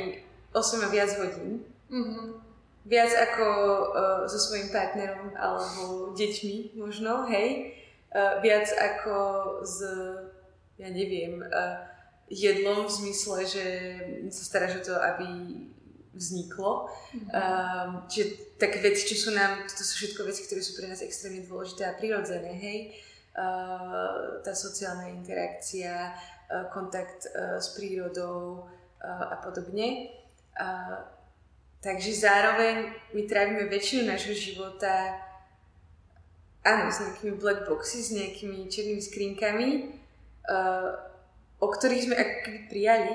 8 0.54 0.86
a 0.86 0.88
viac 0.92 1.10
hodín. 1.18 1.66
Mm-hmm. 1.90 2.26
Viac 2.86 3.10
ako 3.10 3.46
uh, 3.90 4.22
so 4.30 4.38
svojím 4.38 4.70
partnerom 4.70 5.34
alebo 5.34 6.14
deťmi 6.14 6.78
možno, 6.78 7.26
hej. 7.26 7.81
Uh, 8.12 8.44
viac 8.44 8.68
ako 8.76 9.16
s, 9.64 9.80
ja 10.76 10.88
neviem, 10.92 11.40
uh, 11.40 11.80
jedlom 12.28 12.84
v 12.84 12.92
zmysle, 12.92 13.38
že 13.48 13.64
sa 14.28 14.42
staráš 14.44 14.84
o 14.84 14.86
to, 14.92 14.94
aby 15.00 15.28
vzniklo. 16.12 16.92
Mm-hmm. 17.16 18.04
Čiže 18.12 18.56
také 18.60 18.84
veci, 18.84 19.08
čo 19.08 19.16
sú 19.16 19.30
nám, 19.32 19.64
to 19.64 19.80
sú 19.80 19.96
všetko 19.96 20.28
veci, 20.28 20.44
ktoré 20.44 20.60
sú 20.60 20.76
pre 20.76 20.92
nás 20.92 21.00
extrémne 21.00 21.40
dôležité 21.40 21.88
a 21.88 21.96
prirodzené, 21.96 22.52
hej. 22.52 22.78
Uh, 23.32 24.40
tá 24.44 24.52
sociálna 24.52 25.08
interakcia, 25.08 26.12
kontakt 26.68 27.24
s 27.32 27.72
prírodou 27.72 28.68
a 29.00 29.40
podobne. 29.40 30.12
Takže 31.80 32.12
zároveň 32.12 32.92
my 33.16 33.22
trávime 33.24 33.72
väčšinu 33.72 34.04
nášho 34.04 34.36
života 34.36 35.16
áno, 36.62 36.90
s 36.90 37.02
nejakými 37.02 37.38
black 37.38 37.66
boxy, 37.66 37.98
s 38.02 38.10
nejakými 38.14 38.70
černými 38.70 39.02
skrinkami, 39.02 39.68
uh, 40.50 40.90
o 41.62 41.66
ktorých 41.70 42.04
sme 42.10 42.14
ako 42.18 42.34
keby 42.46 42.60
prijali 42.70 43.14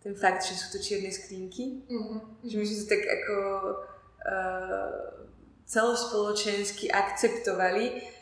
ten 0.00 0.14
fakt, 0.14 0.46
že 0.46 0.54
sú 0.54 0.76
to 0.76 0.78
čierne 0.78 1.10
skrinky. 1.10 1.82
Mm-hmm. 1.88 2.46
Že 2.46 2.54
my 2.56 2.64
sme 2.64 2.76
to 2.78 2.86
tak 2.86 3.02
ako 3.04 3.36
uh, 4.22 5.06
celospoločensky 5.66 6.86
akceptovali. 6.88 8.15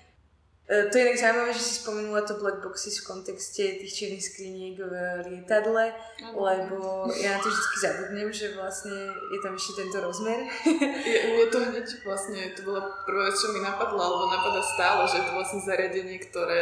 Uh, 0.64 0.88
to 0.88 0.96
je 0.96 1.04
tak 1.12 1.18
zaujímavé, 1.20 1.52
že 1.52 1.60
si 1.60 1.74
spomenula 1.84 2.24
to 2.24 2.40
black 2.40 2.64
boxy 2.64 2.88
v 2.88 3.04
kontexte 3.04 3.64
tých 3.84 3.92
čiernych 3.92 4.24
skriniek 4.24 4.80
v 4.80 4.92
lietadle, 5.28 5.92
mm-hmm. 5.92 6.32
lebo 6.32 7.12
ja 7.20 7.36
na 7.36 7.40
to 7.44 7.52
vždy 7.52 7.76
zabudnem, 7.84 8.28
že 8.32 8.56
vlastne 8.56 9.12
je 9.12 9.38
tam 9.44 9.52
ešte 9.60 9.84
tento 9.84 10.00
rozmer. 10.00 10.48
je, 11.04 11.20
je 11.36 11.46
to 11.52 11.58
hneď 11.68 11.86
vlastne, 12.08 12.40
to 12.56 12.64
bola 12.64 12.80
prvá 13.04 13.28
vec, 13.28 13.36
čo 13.36 13.52
mi 13.52 13.60
napadla, 13.60 14.02
alebo 14.08 14.32
napadá 14.32 14.64
stále, 14.64 15.04
že 15.04 15.20
je 15.20 15.26
to 15.28 15.32
vlastne 15.36 15.60
zariadenie, 15.60 16.16
ktoré 16.32 16.60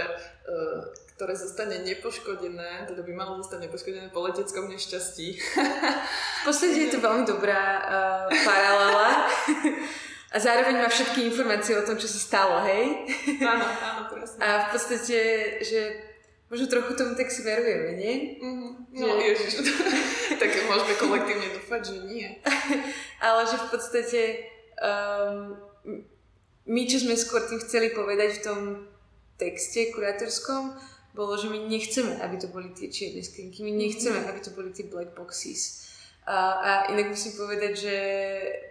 uh, 0.51 0.83
ktoré 1.23 1.39
zostane 1.39 1.87
nepoškodené, 1.87 2.91
teda 2.91 3.07
by 3.07 3.13
malo 3.15 3.39
zostať 3.39 3.71
nepoškodené 3.71 4.11
po 4.11 4.27
leteckom 4.27 4.67
nešťastí. 4.67 5.39
V 5.39 6.43
podstate 6.43 6.89
je 6.89 6.91
to 6.91 6.99
veľmi 7.07 7.23
dobrá 7.23 7.63
uh, 7.79 8.27
paralela. 8.43 9.09
A 10.35 10.41
zároveň 10.41 10.81
má 10.81 10.89
všetky 10.89 11.29
informácie 11.29 11.77
o 11.77 11.85
tom, 11.85 12.01
čo 12.01 12.09
sa 12.09 12.17
stalo, 12.17 12.65
hej? 12.65 13.05
Áno, 13.45 13.69
áno, 13.69 13.92
presne. 14.23 14.39
A 14.39 14.49
v 14.63 14.67
podstate, 14.71 15.19
že 15.67 15.81
možno 16.47 16.71
trochu 16.71 16.95
tomu 16.95 17.19
tak 17.19 17.35
si 17.35 17.43
verujeme, 17.43 17.99
nie? 17.99 18.15
Mm-hmm. 18.39 18.71
No, 19.03 19.07
že... 19.19 19.23
ježiš, 19.35 19.53
tak 20.41 20.51
môžeme 20.71 20.95
kolektívne 20.95 21.49
dúfať, 21.59 21.81
že 21.91 21.97
nie. 22.07 22.29
Ale 23.27 23.41
že 23.51 23.57
v 23.59 23.69
podstate 23.75 24.21
um, 24.79 25.59
my, 26.71 26.83
čo 26.87 27.03
sme 27.03 27.19
skôr 27.19 27.43
tým 27.51 27.59
chceli 27.59 27.91
povedať 27.91 28.39
v 28.39 28.45
tom 28.47 28.61
texte 29.41 29.91
kurátorskom, 29.91 30.79
bolo, 31.13 31.37
že 31.37 31.51
my 31.51 31.69
nechceme, 31.69 32.23
aby 32.25 32.41
to 32.41 32.49
boli 32.49 32.73
tie 32.73 32.89
čierne 32.89 33.21
skrinky, 33.21 33.61
my 33.67 33.73
nechceme, 33.75 34.23
mhm. 34.23 34.29
aby 34.31 34.41
to 34.41 34.55
boli 34.55 34.71
tie 34.71 34.87
black 34.89 35.13
boxes. 35.13 35.91
A, 36.23 36.37
a 36.63 36.71
inak 36.95 37.11
musím 37.11 37.35
povedať, 37.35 37.73
že 37.75 37.97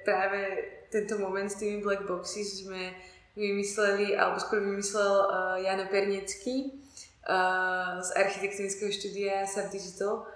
práve 0.08 0.40
tento 0.88 1.20
moment 1.20 1.52
s 1.52 1.60
tými 1.60 1.84
black 1.84 2.08
boxes 2.08 2.64
sme 2.64 2.96
vymysleli, 3.36 4.16
alebo 4.16 4.38
skôr 4.44 4.60
vymyslel 4.60 5.14
uh, 5.24 5.56
Jano 5.64 5.88
Pernecký 5.88 6.76
uh, 7.24 8.04
z 8.04 8.10
architektonického 8.20 8.92
štúdia 8.92 9.48
Sub 9.48 9.72
Digital. 9.72 10.28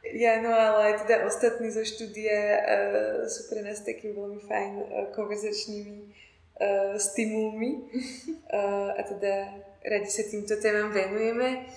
Jano, 0.00 0.48
ale 0.54 0.94
aj 0.94 1.04
teda 1.04 1.26
ostatní 1.28 1.68
zo 1.68 1.84
štúdia 1.84 2.40
uh, 2.56 3.20
sú 3.28 3.52
pre 3.52 3.60
nás 3.60 3.84
takými 3.84 4.16
veľmi 4.16 4.40
fajn 4.40 4.72
uh, 4.80 4.86
konverzačnými 5.12 5.98
uh, 6.00 6.96
stimulmi. 6.96 7.84
Uh, 8.48 8.94
a 8.98 9.00
teda 9.04 9.32
radi 9.84 10.08
sa 10.08 10.24
týmto 10.24 10.56
témam 10.56 10.88
venujeme. 10.88 11.68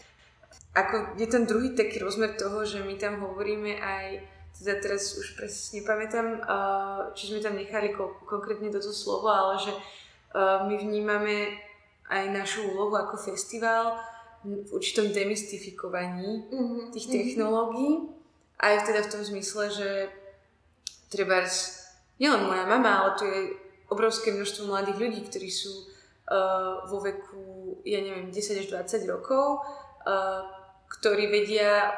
Ako 0.72 1.20
je 1.20 1.28
ten 1.28 1.44
druhý 1.44 1.76
taký 1.76 2.00
rozmer 2.00 2.40
toho, 2.40 2.64
že 2.64 2.80
my 2.80 2.96
tam 2.96 3.20
hovoríme 3.20 3.76
aj, 3.76 4.24
teda 4.56 4.80
teraz 4.80 5.20
už 5.20 5.36
presne 5.36 5.84
nepamätám, 5.84 6.28
či 7.12 7.28
sme 7.28 7.44
tam 7.44 7.60
nechali 7.60 7.92
konkrétne 8.24 8.72
toto 8.72 8.96
slovo, 8.96 9.28
ale 9.28 9.60
že 9.60 9.76
my 10.36 10.76
vnímame 10.80 11.60
aj 12.12 12.24
našu 12.32 12.68
úlohu 12.72 12.96
ako 12.96 13.16
festival 13.20 14.00
v 14.44 14.70
určitom 14.74 15.14
demystifikovaní 15.14 16.50
mm-hmm. 16.50 16.92
tých 16.92 17.08
mhm. 17.08 17.14
technológií. 17.14 17.94
Aj 18.62 18.78
teda 18.86 19.02
v 19.06 19.12
tom 19.12 19.22
zmysle, 19.26 19.74
že 19.74 19.90
treba 21.10 21.42
nielen 22.22 22.46
moja 22.46 22.66
mama, 22.70 22.92
ale 23.02 23.12
tu 23.18 23.26
je 23.26 23.40
obrovské 23.90 24.32
množstvo 24.32 24.70
mladých 24.70 25.02
ľudí, 25.02 25.22
ktorí 25.26 25.50
sú 25.50 25.74
uh, 26.30 26.86
vo 26.86 27.02
veku, 27.02 27.82
ja 27.84 28.00
neviem, 28.00 28.30
10 28.30 28.62
až 28.62 28.68
20 28.70 29.10
rokov, 29.10 29.66
uh, 30.06 30.46
ktorí 30.88 31.28
vedia 31.34 31.90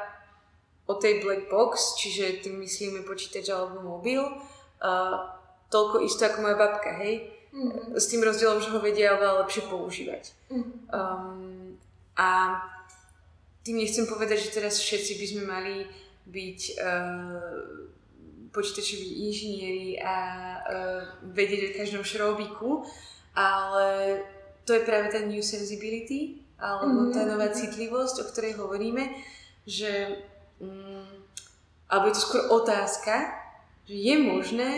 o 0.88 0.96
tej 0.96 1.20
black 1.20 1.52
box, 1.52 2.00
čiže 2.00 2.44
tým 2.44 2.64
myslíme 2.64 3.04
počítač 3.04 3.52
alebo 3.52 3.84
mobil, 3.84 4.24
uh, 4.24 5.16
toľko 5.68 6.02
isto 6.02 6.24
ako 6.24 6.48
moja 6.48 6.58
babka, 6.58 6.96
hej? 7.04 7.28
Mm-hmm. 7.54 7.94
S 7.94 8.10
tým 8.10 8.26
rozdielom, 8.26 8.58
že 8.58 8.74
ho 8.74 8.82
vedia 8.82 9.14
oveľa 9.14 9.46
lepšie 9.46 9.70
používať. 9.70 10.34
Mm-hmm. 10.50 10.78
Um, 10.90 11.78
a 12.18 12.58
tým 13.62 13.78
nechcem 13.78 14.10
povedať, 14.10 14.50
že 14.50 14.58
teraz 14.58 14.82
všetci 14.82 15.22
by 15.22 15.26
sme 15.30 15.44
mali 15.46 15.76
byť 16.26 16.60
uh, 16.82 17.94
počítačoví 18.50 19.30
inžinieri 19.30 20.02
a 20.02 20.16
uh, 20.18 21.02
vedieť 21.30 21.62
o 21.70 21.78
každom 21.78 22.04
šrobiku, 22.04 22.90
ale 23.38 24.22
to 24.66 24.74
je 24.74 24.82
práve 24.82 25.14
tá 25.14 25.22
new 25.22 25.46
sensibility, 25.46 26.42
alebo 26.58 27.06
mm-hmm. 27.06 27.14
tá 27.14 27.22
nová 27.30 27.54
citlivosť, 27.54 28.26
o 28.26 28.30
ktorej 28.34 28.58
hovoríme, 28.58 29.14
že, 29.70 30.26
mm, 30.58 31.06
alebo 31.86 32.10
je 32.10 32.16
to 32.18 32.26
skôr 32.26 32.42
otázka, 32.50 33.30
že 33.86 33.94
je 33.94 34.16
možné, 34.18 34.72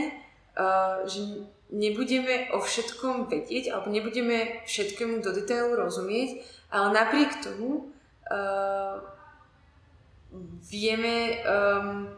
uh, 0.60 1.08
že 1.08 1.48
nebudeme 1.73 2.54
o 2.54 2.62
všetkom 2.62 3.30
vedieť, 3.32 3.73
alebo 3.73 3.89
nebudeme 3.89 4.62
všetkému 4.69 5.25
do 5.25 5.34
detailu 5.34 5.73
rozumieť, 5.73 6.45
ale 6.69 6.93
napriek 6.93 7.41
tomu 7.41 7.89
uh, 8.30 9.01
vieme 10.69 11.41
um, 11.41 12.10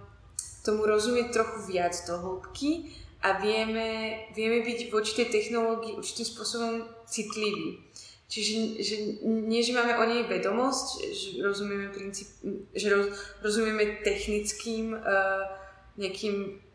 tomu 0.65 0.83
rozumieť 0.83 1.31
trochu 1.31 1.71
viac 1.71 1.95
do 2.03 2.19
hĺbky 2.19 2.91
a 3.23 3.39
vieme, 3.39 4.19
vieme 4.35 4.59
byť 4.67 4.91
voči 4.91 5.11
tej 5.15 5.27
technológii 5.31 5.95
určitým 5.95 6.27
spôsobom 6.27 6.73
citliví. 7.07 7.79
Čiže 8.27 8.83
že 8.83 8.95
nie, 9.23 9.63
že 9.63 9.71
máme 9.71 9.95
o 9.95 10.03
nej 10.03 10.27
vedomosť, 10.27 10.87
že 11.15 11.29
rozumieme, 11.39 11.87
princíp, 11.95 12.27
že 12.75 12.91
roz, 12.91 13.15
rozumieme 13.39 14.03
technickým 14.03 14.91
uh, 14.91 15.47
nejakým 15.95 16.66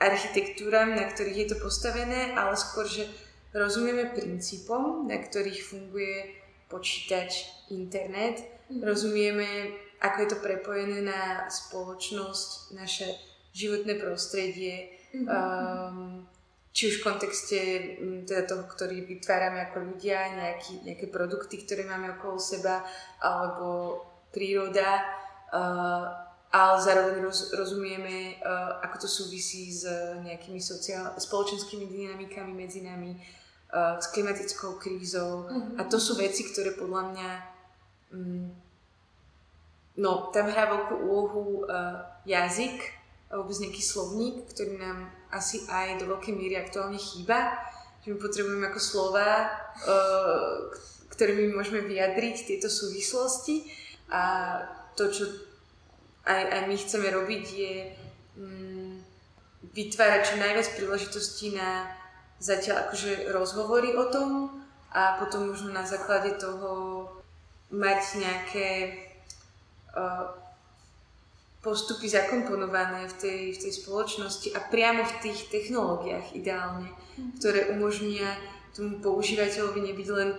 architektúram, 0.00 0.94
na 0.94 1.06
ktorých 1.06 1.38
je 1.44 1.48
to 1.54 1.56
postavené, 1.62 2.34
ale 2.34 2.58
skôr, 2.58 2.84
že 2.86 3.06
rozumieme 3.54 4.10
princípom, 4.10 5.06
na 5.06 5.18
ktorých 5.18 5.60
funguje 5.62 6.42
počítač, 6.66 7.46
internet, 7.70 8.42
mm. 8.68 8.82
rozumieme, 8.82 9.76
ako 10.02 10.16
je 10.20 10.28
to 10.28 10.38
prepojené 10.42 10.98
na 11.00 11.46
spoločnosť, 11.46 12.74
naše 12.74 13.06
životné 13.54 13.96
prostredie, 14.02 14.94
Mm-hmm. 15.14 15.30
Um, 15.30 16.26
či 16.74 16.90
už 16.90 16.98
v 16.98 17.06
kontexte 17.06 17.58
mm, 18.02 18.26
teda 18.26 18.50
toho, 18.50 18.66
ktorý 18.66 19.06
vytvárame 19.06 19.62
ako 19.70 19.94
ľudia, 19.94 20.34
nejaký, 20.34 20.82
nejaké 20.82 21.06
produkty, 21.06 21.62
ktoré 21.62 21.86
máme 21.86 22.18
okolo 22.18 22.42
seba, 22.42 22.82
alebo 23.22 24.02
príroda, 24.34 25.06
uh, 25.54 26.23
ale 26.54 26.78
zároveň 26.78 27.26
roz, 27.26 27.50
rozumieme, 27.50 28.38
uh, 28.38 28.78
ako 28.86 29.02
to 29.02 29.08
súvisí 29.10 29.74
s 29.74 29.82
nejakými 30.22 30.62
sociál, 30.62 31.10
spoločenskými 31.18 31.90
dynamikami 31.90 32.54
medzi 32.54 32.86
nami, 32.86 33.18
uh, 33.18 33.98
s 33.98 34.06
klimatickou 34.14 34.78
krízou. 34.78 35.50
Mm-hmm. 35.50 35.82
A 35.82 35.90
to 35.90 35.98
sú 35.98 36.14
veci, 36.14 36.46
ktoré 36.46 36.78
podľa 36.78 37.02
mňa 37.10 37.30
um, 38.14 38.54
no, 39.98 40.30
tam 40.30 40.46
hrá 40.46 40.70
veľkú 40.70 40.94
úlohu 40.94 41.66
uh, 41.66 42.22
jazyk, 42.22 43.02
vôbec 43.34 43.58
nejaký 43.58 43.82
slovník, 43.82 44.46
ktorý 44.54 44.78
nám 44.78 45.10
asi 45.34 45.66
aj 45.66 45.98
do 45.98 46.06
veľkej 46.06 46.38
míry 46.38 46.54
aktuálne 46.54 47.02
chýba, 47.02 47.50
že 48.06 48.14
my 48.14 48.22
potrebujeme 48.22 48.70
ako 48.70 48.78
slova, 48.78 49.50
uh, 49.90 50.70
ktorými 51.10 51.50
môžeme 51.50 51.82
vyjadriť 51.82 52.46
tieto 52.46 52.70
súvislosti 52.70 53.66
a 54.14 54.22
to, 54.94 55.10
čo 55.10 55.24
aj, 56.24 56.42
aj 56.50 56.62
my 56.68 56.76
chceme 56.76 57.08
robiť, 57.12 57.44
je 57.52 57.74
um, 58.40 58.96
vytvárať 59.76 60.20
čo 60.24 60.34
najviac 60.40 60.68
príležitostí 60.76 61.56
na 61.56 61.88
zatiaľ 62.40 62.88
akože 62.88 63.32
rozhovory 63.32 63.96
o 63.96 64.04
tom 64.08 64.30
a 64.92 65.16
potom 65.20 65.50
možno 65.52 65.72
na 65.72 65.84
základe 65.84 66.36
toho 66.36 67.06
mať 67.72 68.00
nejaké 68.20 68.68
uh, 69.96 70.30
postupy 71.64 72.12
zakomponované 72.12 73.08
v 73.08 73.14
tej, 73.16 73.40
v 73.56 73.58
tej 73.64 73.72
spoločnosti 73.80 74.52
a 74.52 74.60
priamo 74.68 75.02
v 75.02 75.16
tých 75.24 75.48
technológiách 75.48 76.36
ideálne, 76.36 76.92
ktoré 77.40 77.72
umožnia 77.72 78.36
tomu 78.76 79.00
používateľovi 79.00 79.80
nebyť 79.80 80.08
len 80.12 80.36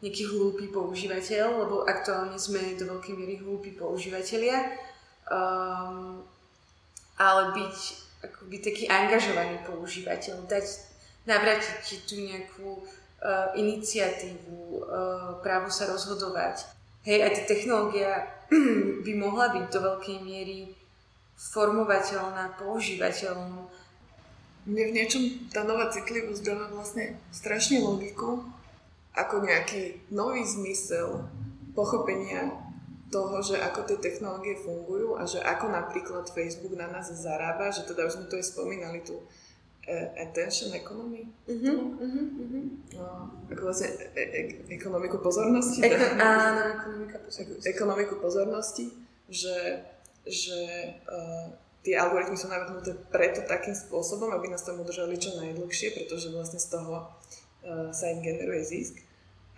nejaký 0.00 0.24
hlúpy 0.32 0.72
používateľ, 0.72 1.66
lebo 1.66 1.84
aktuálne 1.84 2.38
sme 2.40 2.78
do 2.78 2.88
veľkej 2.88 3.14
miery 3.18 3.36
hlúpi 3.42 3.76
používateľia, 3.76 4.72
um, 5.30 6.26
ale 7.16 7.42
byť 7.54 7.76
akoby 8.20 8.56
taký 8.60 8.84
angažovaný 8.90 9.62
používateľ, 9.64 10.44
dať, 10.44 10.66
navrátiť 11.24 11.76
ti 11.80 11.96
tú 12.04 12.20
nejakú 12.20 12.68
uh, 12.76 13.54
iniciatívu, 13.56 14.84
uh, 14.84 15.40
právo 15.40 15.72
sa 15.72 15.88
rozhodovať. 15.88 16.68
Hej, 17.06 17.18
a 17.24 17.28
tá 17.32 17.42
technológia 17.48 18.28
by 19.06 19.12
mohla 19.16 19.56
byť 19.56 19.64
do 19.72 19.80
veľkej 19.80 20.18
miery 20.20 20.76
formovateľná, 21.40 22.60
používateľná. 22.60 23.64
Mne 24.68 24.82
v 24.92 24.92
niečom 24.92 25.22
tá 25.48 25.64
nová 25.64 25.88
citlivosť 25.88 26.44
dáva 26.44 26.68
vlastne 26.68 27.16
strašne 27.32 27.80
logiku, 27.80 28.44
ako 29.16 29.48
nejaký 29.48 30.12
nový 30.12 30.44
zmysel 30.44 31.24
pochopenia 31.72 32.52
toho, 33.10 33.42
že 33.42 33.58
ako 33.58 33.90
tie 33.90 33.98
technológie 33.98 34.54
fungujú 34.54 35.18
a 35.18 35.26
že 35.26 35.42
ako 35.42 35.66
napríklad 35.68 36.30
Facebook 36.30 36.78
na 36.78 36.86
nás 36.86 37.10
zarába, 37.10 37.74
že 37.74 37.82
teda 37.82 38.06
už 38.06 38.22
sme 38.22 38.26
to 38.30 38.38
aj 38.38 38.46
spomínali 38.46 39.02
tu 39.02 39.18
attention 40.16 40.70
economy. 40.74 41.26
Uh-huh, 41.48 41.98
uh-huh, 41.98 42.26
uh-huh. 42.38 42.64
No, 42.94 43.06
ako 43.50 43.62
vlastne 43.66 43.90
e- 44.14 44.30
e- 44.38 44.56
ekonomiku 44.70 45.18
pozornosti. 45.18 45.82
Eko- 45.82 46.14
áno, 46.20 46.60
ekonomika 46.78 47.18
pozornosti. 47.18 47.66
Ekonomiku 47.66 48.14
pozornosti, 48.22 48.86
že, 49.26 49.82
že 50.22 50.58
uh, 51.10 51.50
tie 51.82 51.98
algoritmy 51.98 52.38
sú 52.38 52.46
navrhnuté 52.46 52.94
preto 53.10 53.42
takým 53.42 53.74
spôsobom, 53.74 54.30
aby 54.30 54.52
nás 54.52 54.62
tam 54.62 54.78
udržali 54.78 55.18
čo 55.18 55.34
najdlhšie, 55.34 55.96
pretože 55.96 56.30
vlastne 56.30 56.62
z 56.62 56.68
toho 56.70 57.10
uh, 57.66 57.90
sa 57.90 58.06
im 58.14 58.22
generuje 58.22 58.62
zisk. 58.62 58.94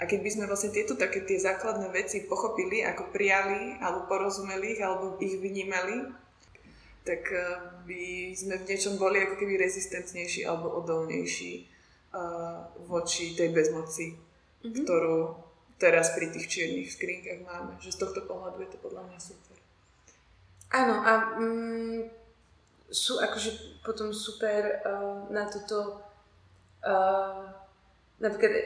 A 0.03 0.11
keď 0.11 0.19
by 0.27 0.31
sme 0.35 0.51
vlastne 0.51 0.75
tieto 0.75 0.99
také 0.99 1.23
tie 1.23 1.39
základné 1.39 1.95
veci 1.95 2.27
pochopili, 2.27 2.83
ako 2.83 3.15
prijali, 3.15 3.79
alebo 3.79 4.11
porozumeli 4.11 4.75
ich, 4.75 4.83
alebo 4.83 5.15
ich 5.23 5.39
vnímali, 5.39 6.11
tak 7.07 7.23
eh, 7.31 7.47
by 7.87 8.35
sme 8.35 8.59
v 8.59 8.67
niečom 8.67 8.99
boli 8.99 9.23
ako 9.23 9.39
keby 9.39 9.63
rezistentnejší 9.63 10.43
alebo 10.43 10.75
odolnejší 10.83 11.67
uh, 12.15 12.67
voči 12.87 13.35
tej 13.35 13.51
bezmoci, 13.51 14.15
mm-hmm. 14.15 14.83
ktorú 14.83 15.35
teraz 15.79 16.15
pri 16.15 16.31
tých 16.31 16.47
čiernych 16.47 16.95
skrinkách 16.95 17.43
máme. 17.43 17.79
Že 17.83 17.91
z 17.95 17.99
tohto 17.99 18.21
pohľadu 18.27 18.63
je 18.63 18.71
to 18.71 18.79
podľa 18.79 19.03
mňa 19.07 19.19
super. 19.19 19.59
Áno, 20.73 20.95
a 21.03 21.13
mm, 21.43 22.01
sú 22.87 23.19
akože 23.19 23.83
potom 23.83 24.15
super 24.15 24.83
uh, 24.87 25.27
na 25.31 25.51
toto 25.51 26.07
uh, 26.87 27.62
napríklad 28.23 28.53
uh, 28.55 28.63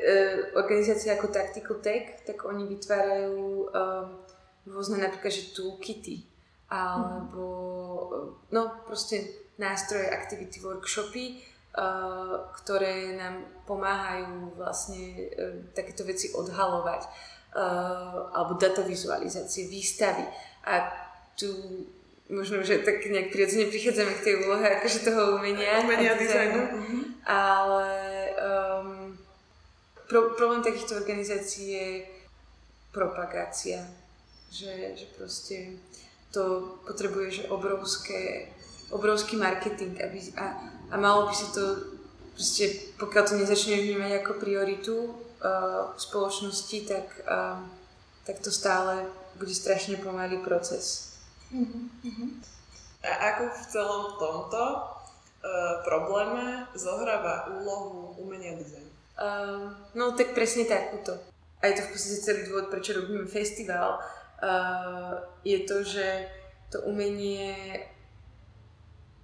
organizácie 0.60 1.08
ako 1.10 1.32
Tactical 1.32 1.80
Tech, 1.80 2.22
tak 2.28 2.44
oni 2.44 2.68
vytvárajú 2.68 3.72
uh, 3.72 4.04
rôzne 4.68 5.00
napríklad, 5.00 5.32
že 5.32 5.56
toolkity, 5.56 6.22
alebo 6.68 7.46
no 8.52 8.62
proste 8.84 9.48
nástroje, 9.56 10.12
aktivity, 10.12 10.60
workshopy, 10.60 11.40
uh, 11.74 12.52
ktoré 12.60 13.16
nám 13.16 13.48
pomáhajú 13.64 14.52
vlastne 14.60 15.32
uh, 15.32 15.64
takéto 15.72 16.04
veci 16.04 16.28
odhalovať 16.36 17.02
uh, 17.56 18.36
alebo 18.36 18.60
datavizualizácie, 18.60 19.72
výstavy. 19.72 20.28
A 20.68 20.92
tu 21.38 21.48
možno, 22.26 22.62
že 22.66 22.82
tak 22.82 23.06
nejak 23.06 23.30
prirodzene 23.30 23.70
prichádzame 23.70 24.12
k 24.18 24.24
tej 24.24 24.34
úlohe 24.42 24.66
akože 24.66 24.98
toho 25.06 25.38
umenia, 25.38 25.78
umenia 25.78 26.14
a 26.14 26.18
dizajnu. 26.18 26.58
Mm-hmm. 26.58 27.02
Ale 27.26 27.86
pro, 30.08 30.34
problém 30.34 30.62
takýchto 30.62 30.96
organizácií 30.96 31.66
je 31.70 31.88
propagácia. 32.92 33.84
Že, 34.50 34.96
že 34.96 35.06
proste 35.18 35.56
to 36.30 36.76
potrebuje 36.86 37.30
že 37.30 37.42
obrovské, 37.50 38.48
obrovský 38.90 39.36
marketing 39.36 39.98
aby, 39.98 40.22
a, 40.38 40.46
a 40.90 40.94
malo 40.96 41.26
by 41.26 41.34
si 41.34 41.50
to 41.52 41.64
proste, 42.36 42.64
pokiaľ 43.00 43.24
to 43.26 43.34
nezačne 43.40 43.74
vnímať 43.80 44.12
ako 44.22 44.32
prioritu 44.38 44.94
uh, 45.08 45.96
spoločnosti, 45.96 46.78
tak, 46.84 47.06
uh, 47.26 47.58
tak 48.28 48.38
to 48.44 48.52
stále 48.52 49.08
bude 49.40 49.52
strašne 49.52 49.96
pomalý 50.00 50.40
proces. 50.44 51.16
Uh-huh. 51.50 51.88
A 53.00 53.10
ako 53.34 53.42
v 53.48 53.62
celom 53.72 54.04
tomto 54.20 54.62
uh, 54.62 54.82
probléme 55.84 56.68
zohráva 56.76 57.48
úlohu 57.56 58.20
umenia 58.20 58.56
dizajn? 58.56 58.85
Uh, 59.16 59.72
no 59.96 60.12
tak 60.12 60.36
presne 60.36 60.68
takúto. 60.68 61.16
A 61.64 61.72
je 61.72 61.80
to 61.80 61.82
v 61.88 61.90
podstate 61.96 62.20
celý 62.20 62.40
dôvod, 62.48 62.68
prečo 62.68 62.92
robíme 62.92 63.24
festival, 63.24 63.96
uh, 63.96 65.24
je 65.40 65.64
to, 65.64 65.80
že 65.80 66.28
to 66.68 66.84
umenie 66.84 67.80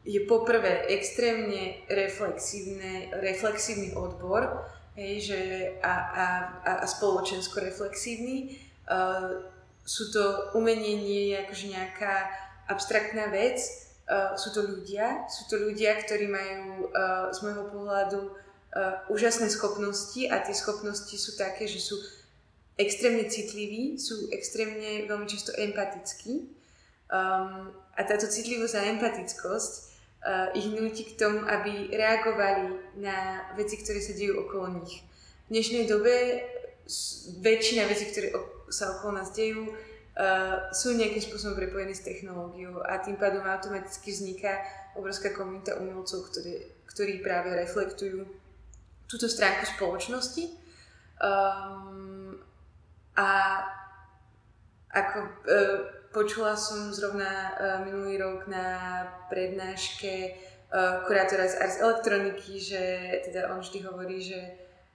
je 0.02 0.18
poprvé 0.26 0.90
extrémne 0.90 1.78
reflexívne, 1.86 3.12
reflexívny 3.22 3.94
odbor 3.94 4.66
hej, 4.98 5.14
že 5.20 5.40
a, 5.80 5.94
a, 6.10 6.26
a 6.82 6.86
spoločensko 6.86 7.62
reflexívny. 7.62 8.58
Uh, 8.84 9.46
sú 9.82 10.10
to 10.14 10.54
umenie 10.54 10.98
nie 10.98 11.22
je 11.32 11.36
akože 11.46 11.66
nejaká 11.70 12.14
abstraktná 12.70 13.30
vec, 13.30 13.58
uh, 14.06 14.34
sú 14.38 14.54
to 14.54 14.62
ľudia, 14.62 15.26
sú 15.26 15.46
to 15.50 15.56
ľudia, 15.58 15.98
ktorí 16.02 16.26
majú 16.30 16.90
uh, 16.90 17.30
z 17.34 17.38
môjho 17.42 17.64
pohľadu 17.70 18.20
úžasné 19.12 19.52
schopnosti 19.52 20.24
a 20.32 20.40
tie 20.40 20.56
schopnosti 20.56 21.12
sú 21.12 21.36
také, 21.36 21.68
že 21.68 21.80
sú 21.80 22.00
extrémne 22.80 23.28
citliví, 23.28 24.00
sú 24.00 24.32
extrémne 24.32 25.04
veľmi 25.04 25.28
často 25.28 25.52
empatickí. 25.52 26.48
Um, 27.12 27.68
a 27.92 28.00
táto 28.08 28.24
citlivosť 28.24 28.74
a 28.80 28.88
empatickosť 28.96 29.72
uh, 30.24 30.48
ich 30.56 30.64
nutí 30.72 31.12
k 31.12 31.20
tomu, 31.20 31.44
aby 31.44 31.92
reagovali 31.92 32.96
na 32.96 33.44
veci, 33.52 33.76
ktoré 33.76 34.00
sa 34.00 34.16
dejú 34.16 34.48
okolo 34.48 34.80
nich. 34.80 35.04
V 35.52 35.60
dnešnej 35.60 35.84
dobe 35.84 36.40
väčšina 37.44 37.84
vecí, 37.84 38.08
ktoré 38.08 38.32
sa 38.72 38.96
okolo 38.96 39.20
nás 39.20 39.36
dejú, 39.36 39.68
uh, 39.68 40.72
sú 40.72 40.96
nejakým 40.96 41.20
spôsobom 41.20 41.60
prepojené 41.60 41.92
s 41.92 42.00
technológiou 42.00 42.80
a 42.80 42.96
tým 43.04 43.20
pádom 43.20 43.44
automaticky 43.44 44.08
vzniká 44.08 44.64
obrovská 44.96 45.36
komunita 45.36 45.76
umelcov, 45.76 46.32
ktoré, 46.32 46.72
ktorí 46.88 47.20
práve 47.20 47.52
reflektujú 47.52 48.24
túto 49.12 49.28
stránku 49.28 49.68
spoločnosti. 49.76 50.48
Um, 51.20 52.40
a 53.12 53.28
ako 54.88 55.18
e, 55.20 55.30
počula 56.16 56.56
som 56.56 56.88
zrovna 56.92 57.28
e, 57.28 57.52
minulý 57.88 58.16
rok 58.20 58.48
na 58.48 59.04
prednáške 59.28 60.12
e, 60.12 60.30
kurátora 61.04 61.44
z 61.44 61.60
Ars 61.60 61.76
Elektroniky, 61.80 62.56
že 62.56 62.82
teda 63.28 63.52
on 63.52 63.60
vždy 63.60 63.78
hovorí, 63.84 64.16
že 64.20 64.40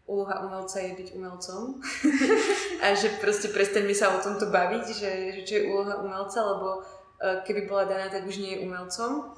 úloha 0.09 0.41
umelca 0.45 0.81
je 0.81 0.97
byť 0.97 1.07
umelcom 1.13 1.77
a 2.83 2.95
že 2.95 3.21
proste 3.21 3.53
prestaňme 3.53 3.93
sa 3.93 4.17
o 4.17 4.23
tomto 4.23 4.49
baviť, 4.49 4.85
že, 4.87 5.11
že 5.35 5.41
čo 5.45 5.53
je 5.61 5.67
úloha 5.69 6.01
umelca, 6.01 6.41
lebo 6.41 6.67
e, 6.77 6.81
keby 7.45 7.69
bola 7.69 7.85
daná, 7.85 8.09
tak 8.09 8.25
už 8.25 8.41
nie 8.41 8.57
je 8.57 8.63
umelcom. 8.65 9.29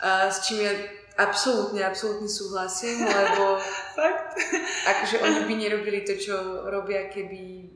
A 0.00 0.32
s 0.32 0.48
čím 0.48 0.64
ja 0.64 0.72
absolútne, 1.18 1.82
absolútne 1.82 2.30
súhlasím, 2.30 3.02
lebo 3.26 3.58
Fakt? 3.98 4.38
akože 4.86 5.20
oni 5.20 5.40
by 5.50 5.54
nerobili 5.58 6.06
to, 6.06 6.14
čo 6.14 6.64
robia, 6.70 7.10
keby 7.10 7.68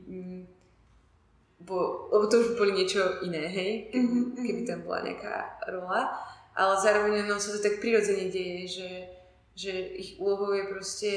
bo, 1.63 2.07
lebo 2.11 2.27
to 2.27 2.43
už 2.43 2.47
boli 2.59 2.75
niečo 2.75 3.23
iné, 3.23 3.47
hej, 3.47 3.71
keby, 3.91 4.03
mm-hmm. 4.03 4.43
keby 4.43 4.61
tam 4.67 4.79
bola 4.83 4.99
nejaká 5.07 5.63
rola, 5.71 6.11
ale 6.53 6.73
zároveň 6.83 7.23
no, 7.25 7.39
sa 7.39 7.55
to 7.55 7.63
tak 7.63 7.79
prirodzene 7.79 8.27
deje, 8.27 8.61
že, 8.67 8.91
že 9.55 9.73
ich 9.95 10.19
úlohou 10.19 10.51
je 10.53 10.69
proste 10.69 11.11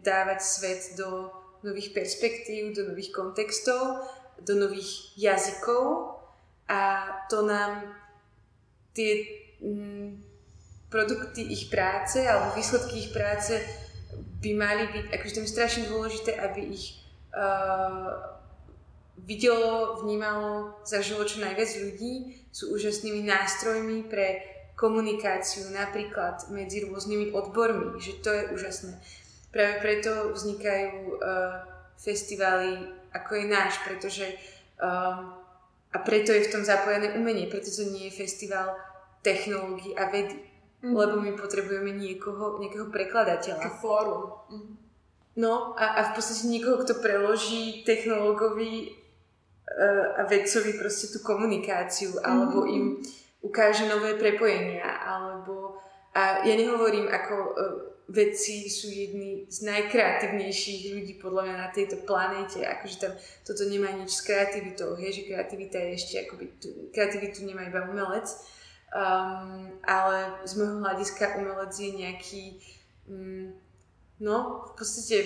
dávať 0.00 0.40
svet 0.42 0.82
do 0.96 1.30
nových 1.62 1.94
perspektív, 1.94 2.74
do 2.74 2.88
nových 2.90 3.14
kontextov, 3.14 4.02
do 4.42 4.54
nových 4.58 5.14
jazykov 5.14 6.18
a 6.66 7.06
to 7.30 7.46
nám 7.46 7.94
tie 8.96 9.22
mm, 9.62 10.31
produkty 10.92 11.40
ich 11.48 11.72
práce 11.72 12.20
alebo 12.20 12.52
výsledky 12.52 13.08
ich 13.08 13.10
práce 13.16 13.56
by 14.42 14.50
mali 14.52 14.84
byť, 14.92 15.04
akože 15.16 15.34
to 15.34 15.40
je 15.42 15.54
strašne 15.54 15.84
dôležité, 15.88 16.36
aby 16.36 16.76
ich 16.76 17.00
uh, 17.32 18.36
videlo, 19.24 20.02
vnímalo, 20.04 20.76
zažilo 20.84 21.24
čo 21.24 21.40
najviac 21.40 21.70
ľudí, 21.78 22.44
sú 22.52 22.74
úžasnými 22.76 23.24
nástrojmi 23.24 24.04
pre 24.10 24.44
komunikáciu 24.76 25.70
napríklad 25.70 26.50
medzi 26.50 26.84
rôznymi 26.84 27.30
odbormi, 27.30 27.96
že 28.02 28.18
to 28.20 28.34
je 28.34 28.42
úžasné. 28.50 28.92
Práve 29.54 29.78
preto 29.80 30.34
vznikajú 30.34 31.16
uh, 31.16 31.64
festivály 31.96 32.92
ako 33.14 33.30
je 33.40 33.46
náš, 33.46 33.78
pretože 33.86 34.26
uh, 34.80 35.38
a 35.92 35.98
preto 36.00 36.32
je 36.32 36.48
v 36.48 36.52
tom 36.52 36.64
zapojené 36.64 37.14
umenie, 37.20 37.52
preto 37.52 37.68
to 37.68 37.84
nie 37.92 38.08
je 38.08 38.16
festival 38.16 38.74
technológií 39.20 39.92
a 39.94 40.08
vedy. 40.08 40.51
Mm. 40.82 40.98
Lebo 40.98 41.14
my 41.22 41.32
potrebujeme 41.38 41.94
niekoho, 41.94 42.58
nejakého 42.58 42.90
prekladateľa. 42.90 43.78
Fórum. 43.78 44.34
Mm. 44.50 44.74
No 45.38 45.78
a, 45.78 45.96
a 45.96 46.00
v 46.10 46.20
podstate 46.20 46.50
niekoho, 46.50 46.82
kto 46.82 46.98
preloží 46.98 47.86
technológovi 47.86 48.92
uh, 48.92 50.20
a 50.20 50.28
vedcovi 50.28 50.76
proste 50.76 51.08
tú 51.14 51.22
komunikáciu, 51.22 52.18
mm. 52.18 52.22
alebo 52.26 52.66
im 52.66 52.98
ukáže 53.40 53.86
nové 53.86 54.18
prepojenia, 54.18 54.86
alebo 55.06 55.78
a 56.12 56.44
ja 56.44 56.54
nehovorím 56.58 57.08
ako 57.08 57.34
uh, 57.34 57.92
vedci 58.12 58.68
sú 58.68 58.92
jedni 58.92 59.48
z 59.48 59.64
najkreatívnejších 59.64 60.92
ľudí 60.92 61.14
podľa 61.16 61.42
mňa 61.48 61.56
na 61.56 61.68
tejto 61.72 61.96
planéte, 62.04 62.60
akože 62.60 62.96
tam 63.00 63.12
toto 63.46 63.64
nemá 63.64 63.88
nič 63.96 64.20
s 64.20 64.26
kreativitou, 64.26 64.98
je, 65.00 65.08
že 65.08 65.28
kreativita 65.32 65.80
je 65.80 65.90
ešte 65.96 66.14
akoby, 66.26 66.44
kreativitu 66.92 67.46
nemá 67.48 67.64
iba 67.64 67.88
umelec, 67.88 68.28
um, 68.92 69.72
ale 69.82 70.16
z 70.44 70.52
môjho 70.60 70.78
hľadiska 70.84 71.40
umelec 71.40 71.72
je 71.74 71.90
nejaký, 71.96 72.44
um, 73.08 73.56
no 74.20 74.68
v 74.68 74.72
podstate 74.78 75.18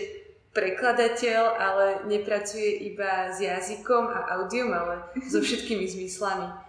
prekladateľ, 0.57 1.43
ale 1.61 1.87
nepracuje 2.09 2.89
iba 2.89 3.29
s 3.29 3.45
jazykom 3.45 4.09
a 4.09 4.41
audiom, 4.41 4.73
ale 4.73 5.05
so 5.29 5.45
všetkými 5.45 5.85
zmyslami. 5.95 6.65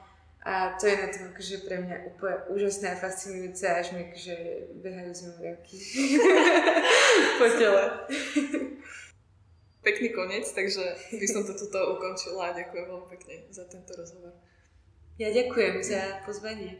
A 0.47 0.79
to 0.79 0.87
je 0.87 0.95
na 0.95 1.11
tom 1.11 1.23
akože 1.35 1.55
pre 1.67 1.75
mňa 1.83 2.07
úplne 2.07 2.39
úžasné 2.55 2.95
a 2.95 2.99
fascinujúce, 2.99 3.67
až 3.67 3.91
mi 3.91 4.07
akože 4.07 4.35
behajú 4.79 5.11
zimomriavky 5.11 5.75
po 7.39 7.45
tele. 7.51 7.83
Pekný 9.83 10.09
koniec, 10.15 10.47
takže 10.51 10.83
by 11.15 11.27
som 11.27 11.43
to 11.43 11.51
tuto 11.51 11.79
ukončila 11.99 12.51
a 12.51 12.55
ďakujem 12.55 12.85
veľmi 12.87 13.07
pekne 13.11 13.35
za 13.51 13.67
tento 13.67 13.91
rozhovor. 13.95 14.35
Ja 15.17 15.33
ďakujem 15.33 15.81
za 15.81 16.21
pozvanie. 16.29 16.77